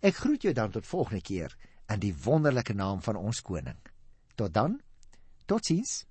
Ek 0.03 0.19
groet 0.19 0.43
jou 0.43 0.53
dan 0.53 0.71
tot 0.71 0.87
volgende 0.87 1.23
keer 1.23 1.55
in 1.89 2.03
die 2.03 2.13
wonderlike 2.13 2.75
naam 2.75 3.01
van 3.01 3.17
ons 3.17 3.41
koning. 3.41 3.79
Tot 4.35 4.53
dan. 4.53 4.79
Totsiens. 5.45 6.03